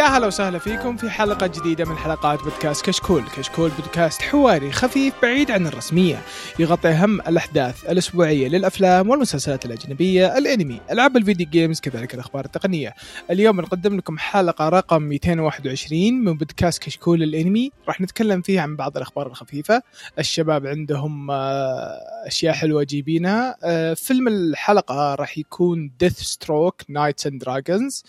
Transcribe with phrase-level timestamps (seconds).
[0.00, 5.14] يا هلا وسهلا فيكم في حلقة جديدة من حلقات بودكاست كشكول، كشكول بودكاست حواري خفيف
[5.22, 6.22] بعيد عن الرسمية،
[6.58, 12.94] يغطي أهم الأحداث الأسبوعية للأفلام والمسلسلات الأجنبية، الأنمي، ألعاب الفيديو games، كذلك الأخبار التقنية.
[13.30, 18.96] اليوم نقدم لكم حلقة رقم 221 من بودكاست كشكول الأنمي، راح نتكلم فيها عن بعض
[18.96, 19.82] الأخبار الخفيفة،
[20.18, 28.04] الشباب عندهم آه، أشياء حلوة جيبينها، آه، فيلم الحلقة راح يكون Deathstroke Knights and Dragons.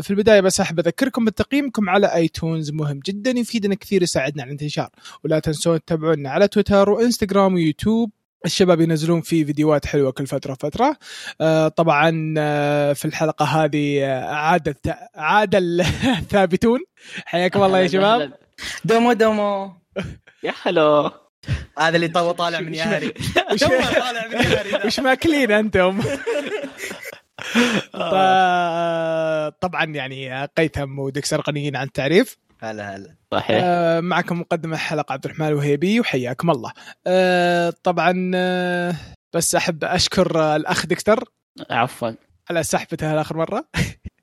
[0.00, 4.88] في البداية بس أحب أذكركم بتقييمكم على آيتونز مهم جدا يفيدنا كثير يساعدنا على الانتشار.
[5.24, 8.10] ولا تنسون تتابعونا على تويتر وإنستغرام ويوتيوب.
[8.46, 10.96] الشباب ينزلون فيه فيديوهات حلوة كل فترة فتره
[11.40, 14.76] آه طبعا آه في الحلقة هذه آه، عاد
[15.14, 15.54] عاد
[16.18, 16.80] الثابتون.
[17.24, 18.32] حياكم الله يا شباب.
[18.84, 19.72] دومو دومو.
[20.44, 21.10] يا هلو
[21.78, 23.14] هذا اللي تو طالع من ياري.
[23.52, 24.86] وش طالع من ياري.
[24.86, 26.00] وش ماكلين أنتم؟
[27.92, 32.36] ط- طبعا يعني قيثم ودكسر غنيين عن التعريف.
[32.62, 33.16] هلا هلا.
[33.32, 33.60] صحيح.
[33.64, 36.72] آه، معكم مقدم الحلقة عبد الرحمن الوهيبي وحياكم الله.
[37.06, 38.94] آه، طبعا آه،
[39.34, 41.24] بس أحب أشكر آه، الأخ دكتور.
[41.70, 42.10] عفوا.
[42.50, 43.64] على سحبته اخر مرة.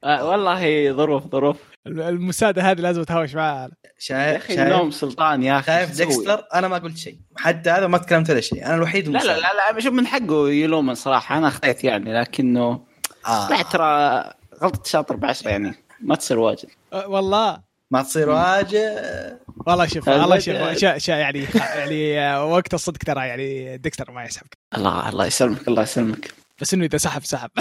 [0.04, 1.58] آه والله ظروف ظروف.
[1.88, 3.70] المساعدة هذه لازم تهاوش معاه.
[4.00, 7.18] شايف شايف؟ نوم سلطان يا أخي شايف؟ ديكستر؟ أنا ما قلت شيء.
[7.38, 8.66] حتى هذا ما تكلمت ولا شيء.
[8.66, 9.38] أنا الوحيد لا لا.
[9.40, 11.38] لا لا شوف من حقه يلوم صراحة.
[11.38, 12.87] أنا اخطيت يعني لكنه
[13.28, 13.50] آه.
[13.50, 14.24] لا ترى
[14.64, 15.74] غلطة شاطر بعشرة يعني.
[16.02, 16.70] ما تصير واجد.
[16.94, 17.68] آه، والله.
[17.92, 23.28] ما تصير واجه والله شوف والله شوف شا شا يعني يعني آه، وقت الصدق ترى
[23.28, 24.58] يعني دكتور ما يسحبك.
[24.78, 26.34] الله الله يسلمك الله يسلمك.
[26.62, 27.50] بس إنه إذا سحب سحب.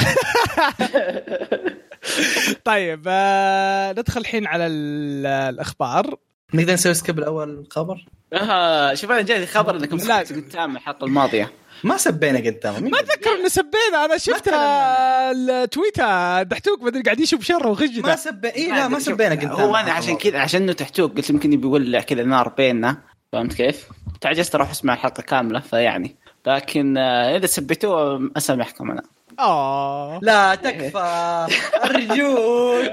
[2.65, 6.15] طيب آه ندخل الحين على ال- الأخبار.
[6.55, 10.21] نقدر نسوي سكيب الأول خبر؟ آه شوف أنا جاني خبر انكم لا.
[10.65, 11.53] الحلقة الماضية.
[11.85, 14.51] ما سبينا قدام مين ما أتذكر انه سبينا أنا شفت.
[14.53, 19.77] التويتر دحتوك بدري قاعد يشوف شر وخجل ما سبينا اي لا ما سبينا قدام هو
[19.77, 23.03] أنا عشان كذا عشان إنه تحتوك قلت يمكن يبي يولع كذا نار بيننا.
[23.33, 23.89] فهمت كيف؟
[24.21, 26.17] تعجزت أروح أسمع الحلقة كاملة فيعني.
[26.47, 29.03] لكن آه، إذا سبيتوه أسامحكم أنا.
[29.39, 30.21] آه.
[30.23, 31.47] لا تكفى.
[31.85, 32.87] أرجوك.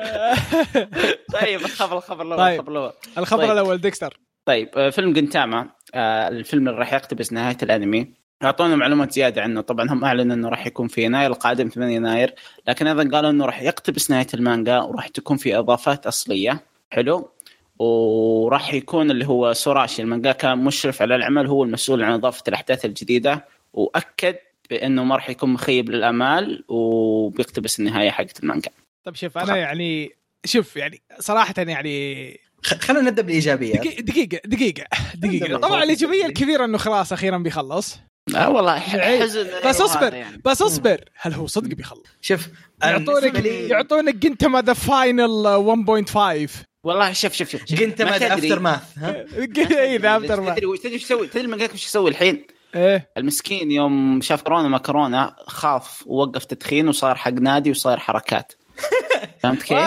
[1.42, 2.60] طيب الخبر الخبر الأول طيب.
[2.60, 2.94] الخبر الأول.
[3.18, 3.52] الخبر طيب.
[3.52, 4.20] الأول ديكستر.
[4.46, 8.23] طيب آه، فيلم جينتاما آه، الفيلم اللي راح يقتبس نهاية الأنمي.
[8.44, 9.62] اعطونا معلومات زيادة عنه.
[9.62, 12.34] طبعا هم أعلنوا إنه راح يكون في يناير القادم 8 يناير.
[12.68, 16.64] لكن أيضا قالوا إنه راح يقتبس نهاية المانجا وراح تكون في إضافات أصلية.
[16.92, 17.30] حلو.
[17.80, 20.02] وراح يكون اللي هو سوراتشي.
[20.02, 23.46] المانجاكا مشرف على العمل هو المسؤول عن إضافة الأحداث الجديدة.
[23.74, 24.36] وأكد
[24.70, 28.70] بأنه ما راح يكون مخيب للأمال وبيقتبس النهاية حقت المانجا.
[29.04, 30.12] طيب شوف أنا يعني
[30.46, 33.82] شوف يعني صراحة يعني خلينا نبدأ بالإيجابيات.
[33.82, 35.44] دقيقة دقيقة دقيقة.
[35.44, 35.84] عندنا طبعا.
[35.84, 38.00] الإيجابية الكبيرة إنه خلاص أخيرا بيخلص.
[38.36, 39.22] آه والله عيب.
[39.22, 40.42] حزن بس هذا اصبر يعني.
[40.46, 42.48] بس اصبر هل هو صدق بيخلص شوف
[42.84, 46.50] يعطونك يعطونك جنتما ذا فاينل 1.5
[46.84, 47.82] والله شوف شوف شوف.
[47.82, 49.26] قنت ما افتر ماث ها
[49.82, 53.10] اي ذا افتر ما تدري وش تدري إيش يسوي؟ تدري المانجاكا وش يسوي الحين؟ إيه
[53.18, 58.54] المسكين يوم شاف كورونا ما كورونا خاف ووقف تدخين وصار حق نادي وصار حركات
[59.40, 59.82] فهمت كيف؟ آه,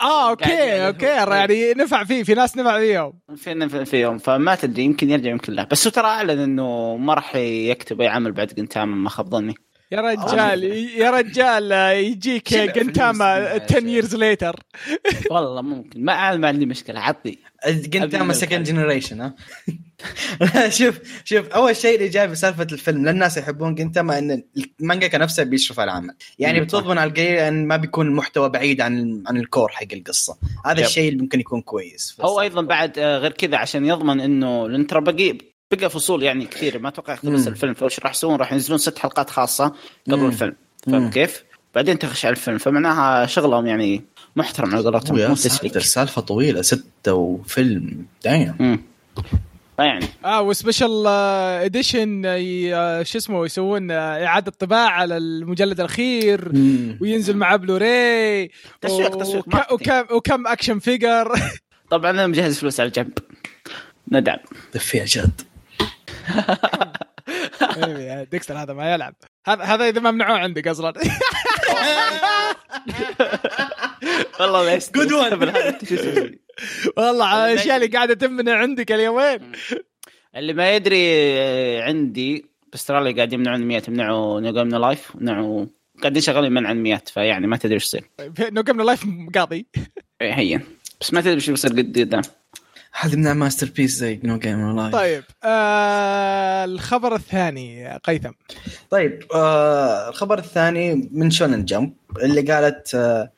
[0.00, 3.12] آه قاعد أوكي يعني أوكي هو- يعني نفع فيه في ناس نفع فيهم.
[3.36, 5.64] في, في, في يوم فما تدري يمكن يرجع يمكن لا.
[5.70, 9.54] بس هو ترى أعلن إنه ما راح يكتب أي عمل بعد قنتاما ما خاب ظني.
[9.92, 10.64] يا رجال
[10.98, 14.60] يا رجال آه، يجيك جنتاما الموسم يا 10 years later.
[15.32, 16.04] والله ممكن.
[16.04, 17.38] ما ما عندي مشكلة عطني.
[17.64, 19.34] أبي قنتاما من second generation ها؟
[20.78, 24.42] شوف شوف أول شيء الايجابي بسالفة الفيلم لأن الناس يحبون جنتاما إن
[24.80, 26.14] المانجا نفسه بيشرف على العمل.
[26.38, 26.60] يعني.
[26.60, 30.38] بتضمن على القليل ان ما بيكون المحتوى بعيد عن عن ال core حق القصة.
[30.66, 30.84] هذا.
[30.84, 34.86] الشيء اللي ممكن يكون كويس هو أيضا بعد آه، غير كذا عشان يضمن إنه لأن
[34.86, 35.38] ترى بقي
[35.74, 36.78] بقى فصول يعني كثير.
[36.78, 37.48] ما أتوقع يقتبس مم.
[37.48, 37.74] الفيلم.
[37.74, 39.72] فوش راح يسوون راح ينزلون ست حلقات خاصة
[40.08, 40.26] قبل مم.
[40.26, 40.54] الفيلم.
[40.86, 42.58] فهمت كيف؟ بعدين تخش على الفيلم.
[42.58, 44.04] فمعناها شغلهم يعني
[44.36, 45.28] محترم على قولتهم.
[45.28, 46.62] مو تسليك السالفه طويلة.
[46.62, 48.06] ستة وفيلم.
[48.24, 48.54] دايم.
[48.60, 48.82] مم.
[49.76, 52.22] فيعني آه و special edition
[53.04, 56.52] شو اسمه يسوون آه، إعادة طباعة على المجلد الأخير
[57.00, 59.72] وينزل معاه بلوراي تسويق- تسويق وك-.
[59.72, 61.32] وكم وكم action figure
[61.90, 63.12] طبعا أنا مجهز فلوس على جنب
[64.12, 64.38] ندعم.
[64.74, 65.40] دفيع جد
[68.30, 69.14] ديكستر هذا ما يلعب.
[69.46, 70.92] هذا هذا إذا ما منعوه عندك أصلا
[74.40, 75.54] والله لا Good one.
[76.96, 79.52] والله الأشياء اللي قاعدة تمنع عندك اليومين.
[80.36, 81.06] اللي ما يدري
[81.38, 85.66] آه، عندي بأستراليا قاعد يمنعون الميات يمنعوا نيوغامن لايف يمنعوا
[86.00, 88.04] قاعدين شغالين منع الميات فيعني ما تدري إيش يصير.
[88.40, 89.66] نو قمنا لايف قاضي
[90.22, 90.60] إيه، هين.
[91.00, 92.22] بس ما تدري إيش بيصير قد- قدام.
[92.98, 98.30] هذه من ماستر بيس زي نو جيم لايف طيب آه الخبر الثاني قيثم.
[98.90, 103.32] طيب آه الخبر الثاني من شونن جمب اللي قالت آه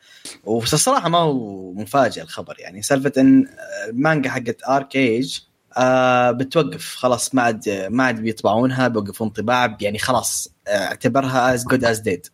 [0.44, 3.46] والصراحه ما هو مفاجئ الخبر يعني سالفة إن
[3.88, 5.38] المانجا حقت ارك ايج
[5.76, 11.64] آه بتوقف خلاص ما عاد ما عاد بيطبعونها بيوقفون طباعه يعني خلاص آه، اعتبرها as
[11.64, 12.26] good as dead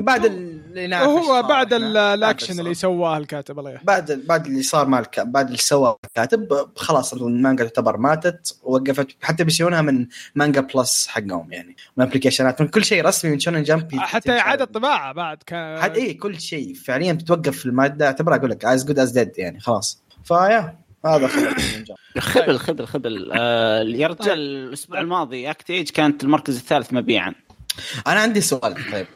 [0.00, 1.72] بعد اللي صار بعد.
[1.72, 2.74] الأكشن اللي.
[2.74, 5.20] سواه الكاتب الله يرحمه بعد بعد اللي صار مع الك...
[5.20, 9.08] بعد اللي سواه الكاتب خلاص المانجا تعتبر ماتت ووقفت.
[9.22, 13.62] حتى بيسوونها من Manga Plus حقهم يعني من ابلكيشنات من كل شيء رسمي من Shonen
[13.62, 16.74] Jump حتى إعادة طباعة بعد كان حد اي كل شيء.
[16.74, 20.02] فعليا بتوقف المادة أعتبرها أقول لك as good as dead يعني خلاص.
[20.24, 20.76] فيا
[21.06, 21.28] هذا.
[22.18, 23.30] خبل خبل خبل.
[23.32, 27.34] آه يا رجال الأسبوع الماضي Act-Age كانت المركز الثالث مبيعا.
[28.06, 28.74] أنا عندي سؤال.
[28.92, 29.06] طيب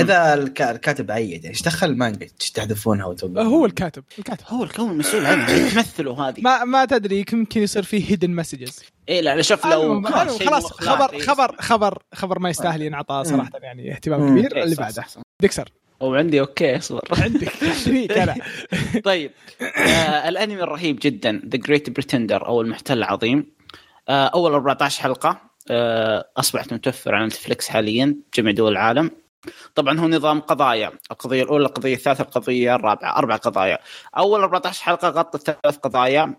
[0.00, 4.04] إذا الك- الكاتب عيد يعني إيش دخل المانجا؟ تحذفونها وتوقفونها؟ هو الكاتب.
[4.18, 4.44] الكاتب.
[4.48, 6.40] هو الكون المسؤول عنها تمثلوا هذه.
[6.40, 10.66] ما ما تدري يمكن يصير فيه hidden messages إيه لا شوف لو خلاص.
[10.72, 14.38] خبر خبر خبر خبر ما يستاهل ينعطى صراحة يعني اهتمام.
[14.38, 14.56] كبير.
[14.56, 15.04] إيه، اللي بعده.
[15.40, 15.68] ديكستر.
[16.00, 17.08] وعندي okay اصبر.
[17.24, 17.48] عندك.
[17.48, 18.34] فيك أنا.
[19.04, 19.30] طيب.
[19.60, 23.46] آه الأنمي الرهيب جدا The Great Pretender أو المحتال العظيم.
[24.08, 25.49] آه أول 14 حلقة.
[26.36, 29.10] أصبحت متوفر على Netflix حاليا جميع دول العالم.
[29.74, 30.92] طبعا هو نظام قضايا.
[31.10, 33.78] القضية الأولى القضية الثالثة القضية الرابعة أربع قضايا.
[34.16, 36.34] أول 14 حلقة غطت ثلاث قضايا.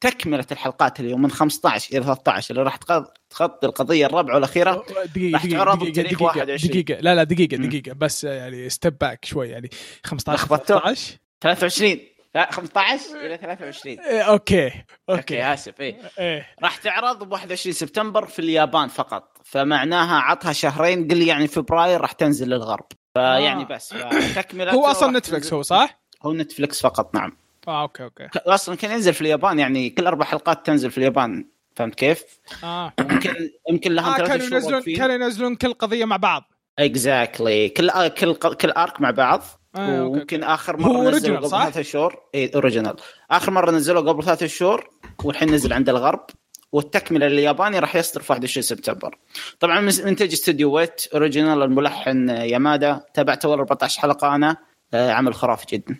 [0.00, 4.84] تكملة الحلقات اليوم من 15 إلى 13 اللي راح تغ- تغطي القضية الرابعة والأخيرة.
[5.14, 6.70] دقيقة راح تعرض دقيقة بتاريخ دقيقة 21.
[6.82, 7.00] دقيقة.
[7.00, 7.68] لا لا دقيقة مم.
[7.68, 7.92] دقيقة.
[7.92, 9.70] بس يعني step back شوي يعني
[10.04, 10.78] 15 لخبطتوا.
[10.80, 12.00] 15 23
[12.36, 14.84] لا 15 إلى 23 إيه، okay okay.
[15.10, 15.96] okay آسف إيه.
[16.18, 16.46] إيه.
[16.62, 19.38] راح تعرض ب 21 سبتمبر في اليابان فقط.
[19.44, 22.86] فمعناها عطها شهرين قل يعني فبراير راح تنزل للغرب.
[23.14, 23.66] فيعني آه.
[23.66, 23.94] بس
[24.36, 27.36] تكمله هو أصلا Netflix هو صح؟ هو Netflix فقط نعم.
[27.68, 28.28] آه okay okay.
[28.36, 31.48] أصلا كان ينزل في اليابان يعني كل أربع حلقات تنزل في اليابان.
[31.76, 32.24] فهمت كيف؟
[32.64, 32.92] آه.
[33.00, 36.52] يمكن يمكن لهم آه كانوا ينزلون كانوا ينزلون كل قضية مع بعض.
[36.78, 39.42] exactly كل آه كل كل arc مع بعض.
[39.76, 40.42] آه، ويمكن.
[40.44, 42.16] آخر هو مرة نزلوا قبل صح؟ ثلاث شهور.
[42.34, 42.96] إي original
[43.30, 44.90] آخر مرة نزلوا قبل ثلاث شهور
[45.24, 46.26] والحين نزل عند الغرب
[46.72, 49.18] والتكملة الياباني راح يصدر في 21 سبتمبر.
[49.60, 54.56] طبعا من- منتج استوديو Wit original الملحن يامادا تابعت اول 14 حلقة أنا.
[54.94, 55.96] آه، عمل خرافي جدا.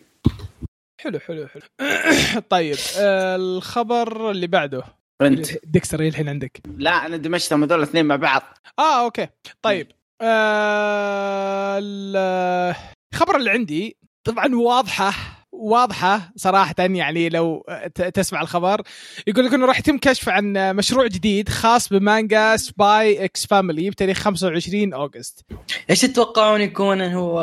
[1.01, 1.63] حلو حلو حلو.
[2.51, 4.83] طيب آه الخبر اللي بعده.
[5.23, 5.47] أنت.
[5.67, 6.61] ديكستر الحين عندك.
[6.79, 8.43] لا أنا دمجتهم هذول الاثنين مع بعض.
[8.79, 9.27] آه okay.
[9.63, 9.89] طيب
[10.21, 12.75] آه ال-
[13.13, 15.13] الخبر اللي عندي طبعا واضحة
[15.53, 17.65] واضحة صراحة يعني لو
[17.95, 18.81] ت- تسمع الخبر.
[19.27, 24.19] يقول لك إنه راح يتم كشف عن مشروع جديد خاص بمانجا Spy x Family بتاريخ
[24.19, 25.45] 25 August.
[25.91, 27.41] إيش تتوقعون يكون هو؟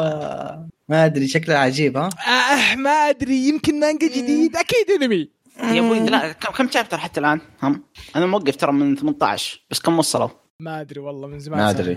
[0.90, 4.56] ما أدري شكله عجيب ها؟ آه ما أدري يمكن مانجا جديد.
[4.58, 5.30] أكيد أنمي.
[5.64, 7.84] يا أبوي لا كم كم chapter حتى الآن؟ هم
[8.16, 10.30] أنا موقف ترى من 18 بس كم وصلوا؟
[10.62, 11.94] ما أدري والله من زمان ما أدري.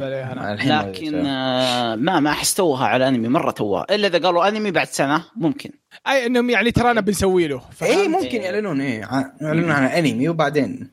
[0.70, 1.26] لكن.
[1.26, 3.86] آه، ما ما أحس توها على أنمي مرة توها.
[3.94, 5.70] إلا إذا قالوا أنمي بعد سنة ممكن.
[6.08, 7.62] أي إنهم يعني ترانا بنسوي له.
[7.82, 10.90] اي؟ إيه، ممكن يعلنون ع- يعلنون عن أنمي وبعدين.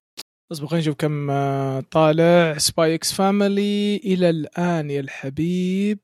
[0.52, 2.58] أصبر خلينا نشوف كم آه، طالع.
[2.58, 6.00] Spy x Family إلى الآن يا الحبيب.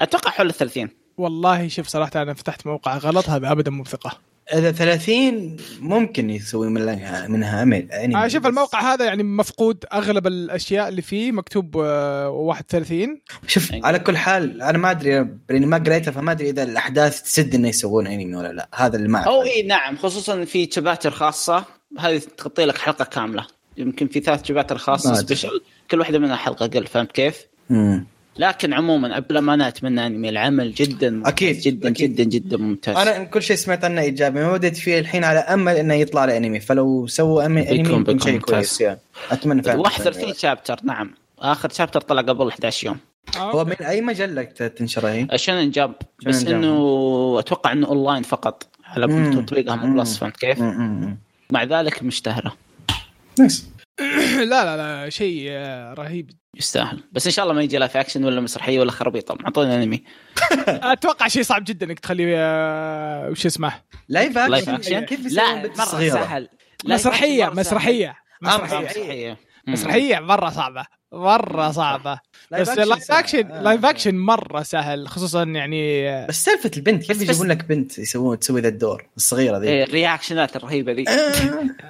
[0.00, 0.88] أتوقع حول ال 30
[1.18, 4.29] والله شوف صراحة أنا فتحت موقع غلط هذا ابدا مو بثقة.
[4.50, 7.88] 30 ممكن يسوي منها منها انمي
[8.24, 13.86] آه شوف الموقع هذا يعني مفقود أغلب الأشياء اللي فيه مكتوب آه، 31 شوف أيوة.
[13.86, 17.68] على كل حال أنا ما أدري لاني ما قريتها فما أدري إذا الأحداث تسد إنه
[17.68, 19.18] يسوون انمي ولا لا هذا اللي ما.
[19.18, 21.64] أو إي نعم خصوصا في شباتر خاصة
[21.98, 25.14] هذه تغطي لك حلقة كاملة يمكن في ثلاث شباتر خاصة.
[25.14, 28.06] سبيشل كل واحدة منها حلقة قل فهمت كيف؟ مم.
[28.40, 32.14] لكن عموما قبل ما أنا اتمنى أنمي العمل جدا أكيد، جدا أكيد.
[32.16, 35.76] جدا جدا ممتاز أنا كل شيء سمعت عنه إيجابي ما بديت فيه الحين على أمل
[35.76, 38.38] إنه يطلع له أنمي فلو سووا أنمي بيكون- يكون بيكون شيء.
[38.40, 38.98] كويس يعني
[39.30, 42.96] أتمنى فعلا 31 chapter نعم آخر chapter طلع قبل 11 يوم
[43.36, 43.70] هو okay.
[43.80, 45.92] من أي مجلة تنشر هي؟ Shonen Jump
[46.26, 46.46] Plus.
[46.46, 49.06] إنه أتوقع إنه أونلاين فقط على.
[49.36, 49.96] تطبيقها من مم.
[49.96, 51.18] Plus فهمت كيف؟ مم.
[51.50, 52.56] مع ذلك مشتهرة
[53.38, 53.68] nice
[54.50, 56.30] لا لا لا شيء آه، رهيب.
[56.56, 57.00] يستاهل.
[57.12, 59.30] بس إن شاء الله ما يجي live action ولا مسرحية ولا خرابيط.
[59.30, 60.04] اعطونا انمي
[60.68, 63.72] أتوقع شيء صعب جدا إنك تخليه آه، وش اسمه؟
[64.08, 66.48] live live action كيف لا مرة صغيرة؟ سهل.
[66.84, 68.16] مسرحية مسرحية.
[68.44, 68.84] آه، سهل.
[68.84, 69.36] مسرحية.
[69.66, 70.84] مسرحيه مرة صعبة.
[71.12, 72.20] مرة صعبة.
[72.52, 73.18] بس action live سهل.
[73.18, 73.62] اكشن آه.
[73.62, 77.64] live action مرة سهل خصوصا يعني آه، بس سالفة البنت كيف بس- يجيبون بس- لك
[77.64, 81.04] بنت يسوون تسوي ذا الدور الصغيرة ذي؟ إيه، ال reactions الرهيبة ذي.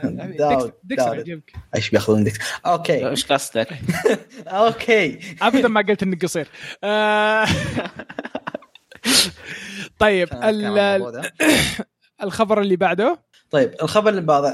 [0.05, 0.73] ديكستر داود
[1.17, 1.53] يعجبك.
[1.77, 3.09] إيش بيأخذون ديك okay.
[3.09, 3.69] إيش قصدك؟
[4.49, 5.19] okay.
[5.43, 6.49] ابدا ما قلت إنك قصير.
[6.85, 7.47] آه،
[9.99, 10.29] طيب.
[12.23, 14.45] الخبر اللي بعده؟ طيب الخبر اللي بعده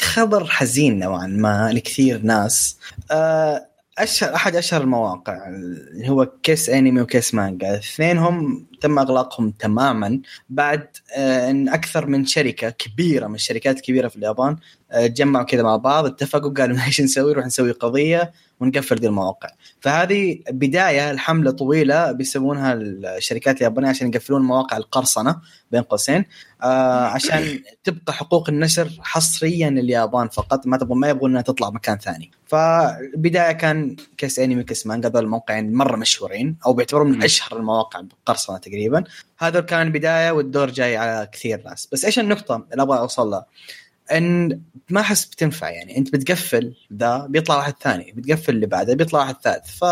[0.00, 2.78] خبر حزين نوعا ما لكثير ناس.
[3.10, 3.66] آه،
[3.98, 7.76] أشهر أحد أشهر المواقع اللي هو كيس أنمي وكيس مانجا.
[7.76, 14.16] اثنينهم تم إغلاقهم تماما بعد آه، إن أكثر من شركة كبيرة من الشركات الكبيرة في
[14.16, 14.56] اليابان
[14.90, 19.48] آه، تجمعوا كذا مع بعض اتفقوا قالوا إيش نسوي نروح نسوي قضية ونقفل دي المواقع.
[19.80, 26.24] فهذه بداية لحمله طويلة بيسوونها الشركات اليابانية عشان يقفلون مواقع القرصنة بين قوسين.
[26.62, 31.98] آه عشان تبقى حقوق النشر حصريا لليابان فقط ما تبغون ما يبغون إنها تطلع مكان
[31.98, 32.30] ثاني.
[32.46, 38.00] فالبدايه كان كيس أنمي كيس مانجا هذول الموقعين مرة مشهورين أو بيعتبرون من أشهر المواقع
[38.00, 39.04] بالقرصنه تقريبا.
[39.38, 41.88] هذا كان البدايه والدور جاي على كثير ناس.
[41.92, 43.46] بس إيش النقطة اللي أبغى أوصل لها؟
[44.12, 44.60] أن
[44.90, 45.96] ما أحس بتنفع يعني.
[45.98, 48.12] أنت بتقفل ذا بيطلع واحد ثاني.
[48.16, 49.78] بتقفل اللي بعده بيطلع واحد ثالث.
[49.78, 49.84] ف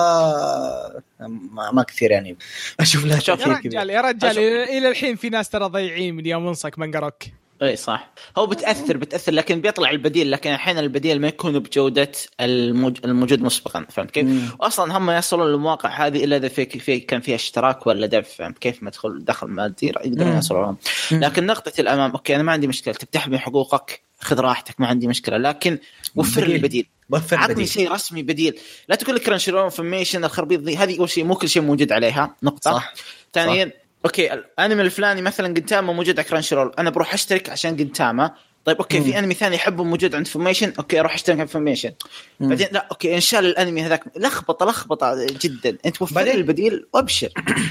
[1.21, 2.37] ما, ما كثير يعني
[2.81, 6.15] أشوف لها يا تأثير رجال كبير يا رجال إلى إلى الحين في ناس ترى ضايعين
[6.15, 7.23] من يوم انصك مانجا روك
[7.63, 8.11] إي صح.
[8.39, 10.31] هو بتأثر بتأثر لكن بيطلع البديل.
[10.31, 12.99] لكن أحيانا البديل ما يكون بجودة الموج...
[13.05, 17.35] الموجود مسبقا فهمت كيف؟ أصلا هم يصلون للمواقع هذه إلا إذا في, في كان فيها
[17.35, 20.77] اشتراك ولا دفع فهمت كيف؟ مدخل دخل مادي يقدرون مم.
[21.13, 22.95] لكن نقطة الأمام okay أنا ما عندي مشكلة.
[22.95, 25.79] تبي تحمي حقوقك خذ راحتك ما عندي مشكلة لكن
[26.17, 26.57] وفر لي بديل.
[26.57, 28.59] البديل وفر عطني شيء رسمي بديل.
[28.89, 32.37] لا تقول لي كرانشيرول فنميشن الخربيط ذي هذه أول شيء مو كل شيء موجود عليها.
[32.43, 32.73] نقطة.
[32.73, 32.95] صح.
[33.33, 33.73] ثانيا
[34.05, 38.77] okay الأنمي الفلاني مثلا جنتاما موجود على كرانشي رول أنا بروح أشترك عشان جنتاما طيب
[38.77, 39.05] okay مم.
[39.05, 41.93] في أنمي ثاني أحبه موجود عند فنميشن okay أروح أشترك عند فنميشن.
[42.41, 45.79] بعدين لا okay انشال الأنمي هذاك لخبطة لخبطة جدا.
[45.87, 47.29] أنت وفر البديل وأبشر.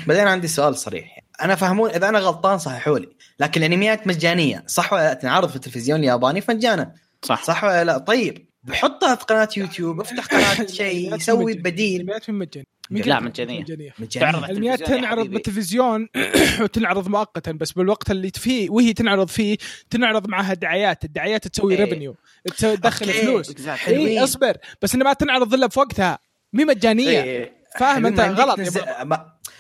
[0.08, 3.10] بعدين عندي سؤال صريح أنا فهموني إذا أنا غلطان صححوا لي
[3.40, 7.44] لكن الانميات مجانية صح ولا لا؟ تنعرض في التلفزيون الياباني مجانا صح.
[7.44, 12.02] صح ولا لا؟ طيب حطها في قناة يوتيوب افتح قناة شيء يسوي بديل.
[12.02, 13.20] المئات من مجاني؟ من لا،.
[13.20, 13.66] مجانية.
[14.00, 14.50] مجاني تعرض.
[14.50, 15.28] المئات التلفزيون يا تنعرض.
[15.28, 16.10] بالتلفزيون
[16.62, 19.58] وتنعرض مؤقتا بس بالوقت اللي فيه وهي تنعرض فيه
[19.90, 21.06] تنعرض معها دعايات.
[21.06, 21.84] الدعايات تسوي إيه.
[21.84, 22.16] revenue
[22.58, 23.22] تدخل okay.
[23.22, 23.68] فلوس.
[23.88, 24.58] اي اصبر.
[24.82, 26.20] بس انها ما تنعرض إلا في وقتها.
[26.54, 27.24] مهي مجانية.
[27.24, 27.54] إيه.
[27.80, 28.60] فاهم أنت؟ غلط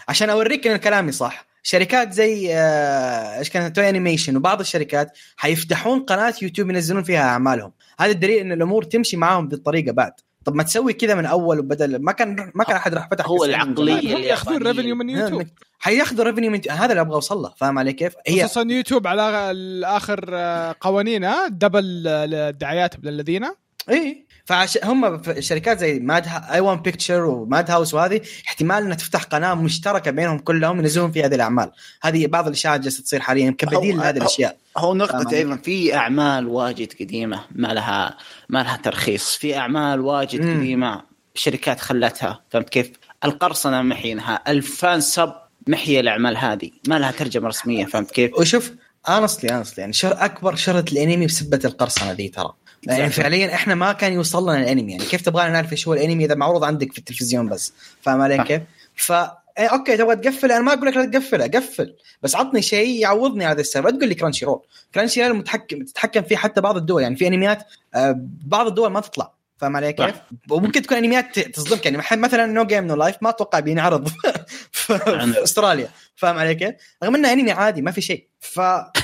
[0.07, 1.52] عشان أوريك إن كلامي صح.
[1.63, 7.71] شركات زي آه، إيش كانت توي أنيميشن وبعض الشركات حيفتحون قناة يوتيوب ينزلون فيها أعمالهم.
[7.99, 10.11] هذا الدليل إن الأمور تمشي معاهم بالطريقة بعد.
[10.45, 13.45] طب ما تسوي كذا من أول وبدل ما كان ما كان أحد راح فتح هو
[13.45, 13.77] زمان.
[13.79, 13.87] هم
[14.23, 14.67] يأخذون.
[14.67, 15.47] revenue من يوتيوب؟
[15.79, 17.53] حيأخذوا revenue من هذا اللي أبغى أوصل له.
[17.57, 19.53] فاهم علي كيف؟ هي خصوصا يوتيوب على
[19.83, 23.43] اخر آه، قوانين ها double آه، الدعايات للذين.
[23.89, 28.95] اي فعش هم في شركات زي ماد اي وان بيكتشرز وماد هاوس وهذه احتمال إنها
[28.95, 31.71] تفتح قناة مشتركة بينهم كلهم ينزلون فيها هذه الأعمال
[32.03, 36.93] هذه بعض الاشاعات جالسة تصير حاليا كبديل لهذه الأشياء هو نقطة؟ أيضا في أعمال واجد
[36.99, 38.17] قديمة ما لها
[38.49, 40.57] ما لها ترخيص، في أعمال واجد مم.
[40.57, 41.01] قديمة
[41.35, 42.91] شركات خلتها، فهمت كيف؟
[43.25, 45.33] القرصنة محينها، ال fansub
[45.67, 48.71] محيية الأعمال هذه، ما لها ترجمة رسمية، فهمت كيف؟ وشوف
[49.09, 52.53] انصلي انصلي يعني شر أكبر شهره الانمي بسبة القرصنة ذي ترى
[52.87, 53.09] يعني.
[53.09, 54.91] فعليا إحنا ما كان يوصل لنا الأنمي.
[54.91, 58.43] يعني كيف تبغانا نعرف إيش هو الأنمي إذا معروض عندك في التلفزيون بس؟ فاهم علي.
[58.43, 58.61] كيف؟
[58.95, 59.11] ف
[59.57, 61.95] إيه okay تبغى تقفل؟ أنا ما أقول لك لا تقفله قفل.
[62.23, 63.85] بس عطني شيء يعوضني على هذا السبب.
[63.85, 64.61] لا تقول لي كرانشي رول
[64.93, 67.01] كرانشي رول متحكم تتحكم فيه حتى بعض الدول.
[67.01, 67.63] يعني في أنميات
[67.95, 69.33] آه، بعض الدول ما تطلع.
[69.57, 70.15] فاهم علي كيف؟
[70.49, 71.85] وممكن تكون أنميات تصدمك.
[71.85, 74.07] يعني مثلا نو جيم نو لايف ما أتوقع بينعرض
[74.71, 75.89] في أستراليا.
[76.15, 78.27] فاهم علي كيف؟ رغم إنه أنمي عادي ما في شيء.
[78.43, 78.59] ف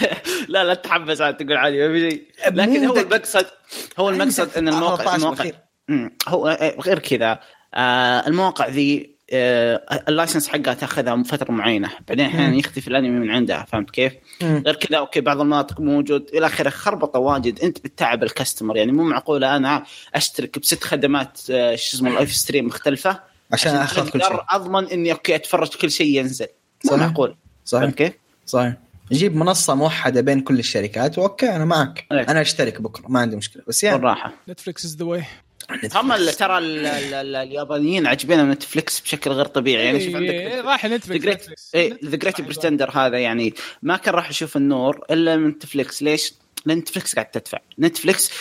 [0.47, 3.45] لا لا تحبس عاد تقول عادي ما في شيء، لكن هو المقصد
[3.99, 5.55] هو المقصد إن الموقع 14 الموقع الأخير.
[5.87, 6.17] مم.
[6.27, 7.39] هو آه، غير كذا
[7.73, 12.55] آه المواقع ذي آه ال license حقها تاخذها فترة معينة بعدين أحيانا.
[12.55, 14.63] يختفي الأنمي من عندها فهمت كيف؟ مم.
[14.65, 18.91] غير كذا okay بعض المناطق موجود إلى آخره خربطة واجد أنت بتتعب ال customer يعني
[18.91, 19.83] مو معقولة أنا
[20.15, 23.19] أشترك بست خدمات آه، شو اسمه ال live stream مختلفة
[23.53, 26.47] عشان اخذ كل شيء أضمن إني okay أتفرج كل شيء ينزل
[26.83, 26.99] صحيح.
[26.99, 28.13] معقول صحيح كيف؟
[28.45, 28.73] صحيح
[29.11, 32.05] نجيب منصة موحدة بين كل الشركات و okay أنا معك.
[32.11, 32.19] إيه.
[32.21, 33.97] أنا أشترك بكرة ما عندي مشكلة بس يعني.
[33.97, 34.33] بالراحة.
[34.49, 35.23] نتفلكس is the way
[35.95, 39.85] هم اللي ترى ال- ال- ال- اليابانيين عاجبينهم نتفلكس بشكل غير طبيعي.
[39.85, 41.75] يعني شوف عندك إيه، راح نتفلكس ذا نتفلكس.
[42.05, 46.33] ذا جريت بريتندر هذا يعني ما كان راح يشوف النور إلا من نتفلكس ليش؟
[46.65, 47.59] لأن نتفلكس قاعد تدفع.
[47.79, 48.31] نتفلكس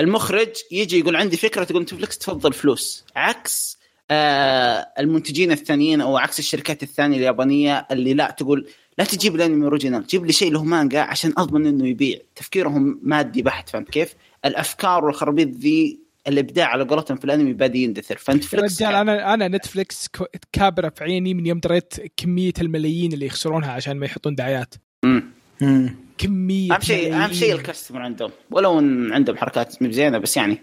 [0.00, 3.04] المخرج يجي يقول عندي فكرة تقول نتفلكس تفضل فلوس.
[3.16, 3.78] عكس
[4.10, 8.68] آه المنتجين الثانيين أو عكس الشركات الثانية اليابانية اللي لا تقول
[8.98, 13.42] لا تجيب الانمي original جيب لي شيء له مانجا عشان أضمن إنه يبيع تفكيرهم مادي
[13.42, 18.94] بحت فهمت كيف؟ الأفكار والخرابيط ذي الإبداع على قولتهم في الأنمي بادي يندثر فنتفلكس رجال
[18.94, 20.08] أنا أنا نتفلكس
[20.52, 24.74] كابرة في عيني من يوم دريت كمية الملايين اللي يخسرونها عشان ما يحطون دعايات
[25.04, 25.24] مم.
[25.60, 25.96] مم.
[26.18, 27.54] كمية أهم شيء أهم شيء.
[27.54, 30.62] الكاستمر عندهم ولو إن عندهم حركات مو زينه بس يعني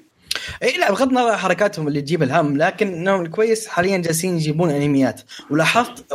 [0.64, 4.70] إي لا بغض النظر عن حركاتهم اللي تجيب الهم لكن إنهم الكويس حاليا جالسين يجيبون
[4.70, 6.12] أنميات ولاحظت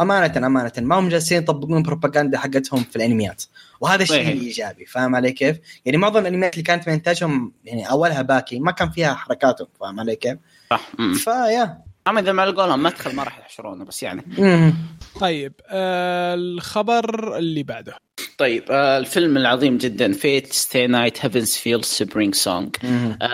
[0.00, 3.42] أمانة أمانة ما هم جالسين يطبقون البروباغندا حقتهم في الأنميات
[3.80, 4.42] وهذا الشيء صحيح.
[4.42, 8.70] إيجابي فاهم علي كيف؟ يعني معظم الأنميات اللي كانت من إنتاجهم يعني أولها باكي ما
[8.70, 10.38] كان فيها حركاتهم فاهم علي كيف؟
[10.70, 10.90] صح.
[11.14, 14.24] فيا اما إذا ما لقوا لهم مدخل ما راح يحشرونه بس يعني.
[15.20, 17.96] طيب آه الخبر اللي بعده
[18.38, 22.76] طيب آه الفيلم العظيم جدا فيت ستاي نايت هيفنز فيل سبرينج سونج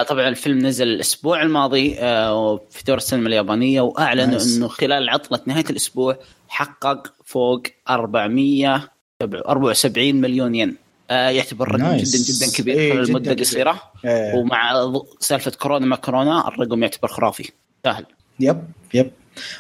[0.09, 4.40] طبعا الفيلم نزل الأسبوع الماضي آه في دور السينما اليابانية وأعلنوا.
[4.57, 10.76] إنه خلال عطلة نهاية الأسبوع حقق فوق 474 مليون ين
[11.11, 12.17] آه يعتبر رقم nice.
[12.16, 13.45] جدا جدا كبير إيه، خلال المدة كبير.
[13.45, 14.35] قصيره إيه.
[14.35, 17.50] ومع سالفة كورونا ما كورونا الرقم يعتبر خرافي
[17.85, 18.07] سهل
[18.41, 18.64] yep
[18.95, 19.11] yep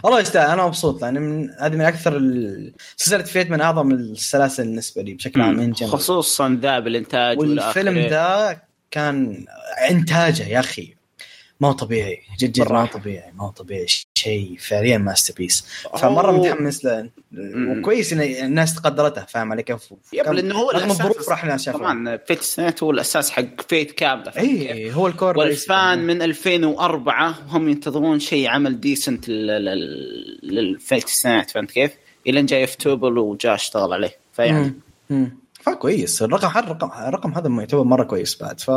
[0.02, 2.18] والله يستاهل أنا مبسوط لأن من هذه من أكثر
[2.96, 5.74] سلسلة فيت من أعظم السلاسل بالنسبة لي بشكل عام من.
[5.74, 7.98] خصوصا ذا بالإنتاج والفيلم.
[7.98, 9.44] ذا كان
[9.90, 10.94] إنتاجه يا أخي
[11.60, 12.86] ما هو طبيعي جد جد ما هو.
[12.86, 15.66] طبيعي ما هو طبيعي شيء فعليا masterpiece
[15.98, 16.38] فمرة أوه.
[16.38, 17.10] متحمس له
[17.68, 19.80] وكويس إن الناس قدرته فاهم علي كيف؟
[20.12, 24.32] yep لأنه هو رغم الظروف راح الناس طبعا فيت سنت هو الأساس حق فيت كاملة؟
[24.38, 29.28] اي هو ال core وال fans من 2004 هم ينتظرون شيء عمل decent
[30.42, 31.92] للفيت سنت فهمت كيف؟
[32.26, 34.74] الين جاي في توبل وجاء اشتغل عليه فيعني.
[35.62, 38.70] فكويس الرقم هذا الرقم الرقم هذا يعتبر مرة كويس بعد ف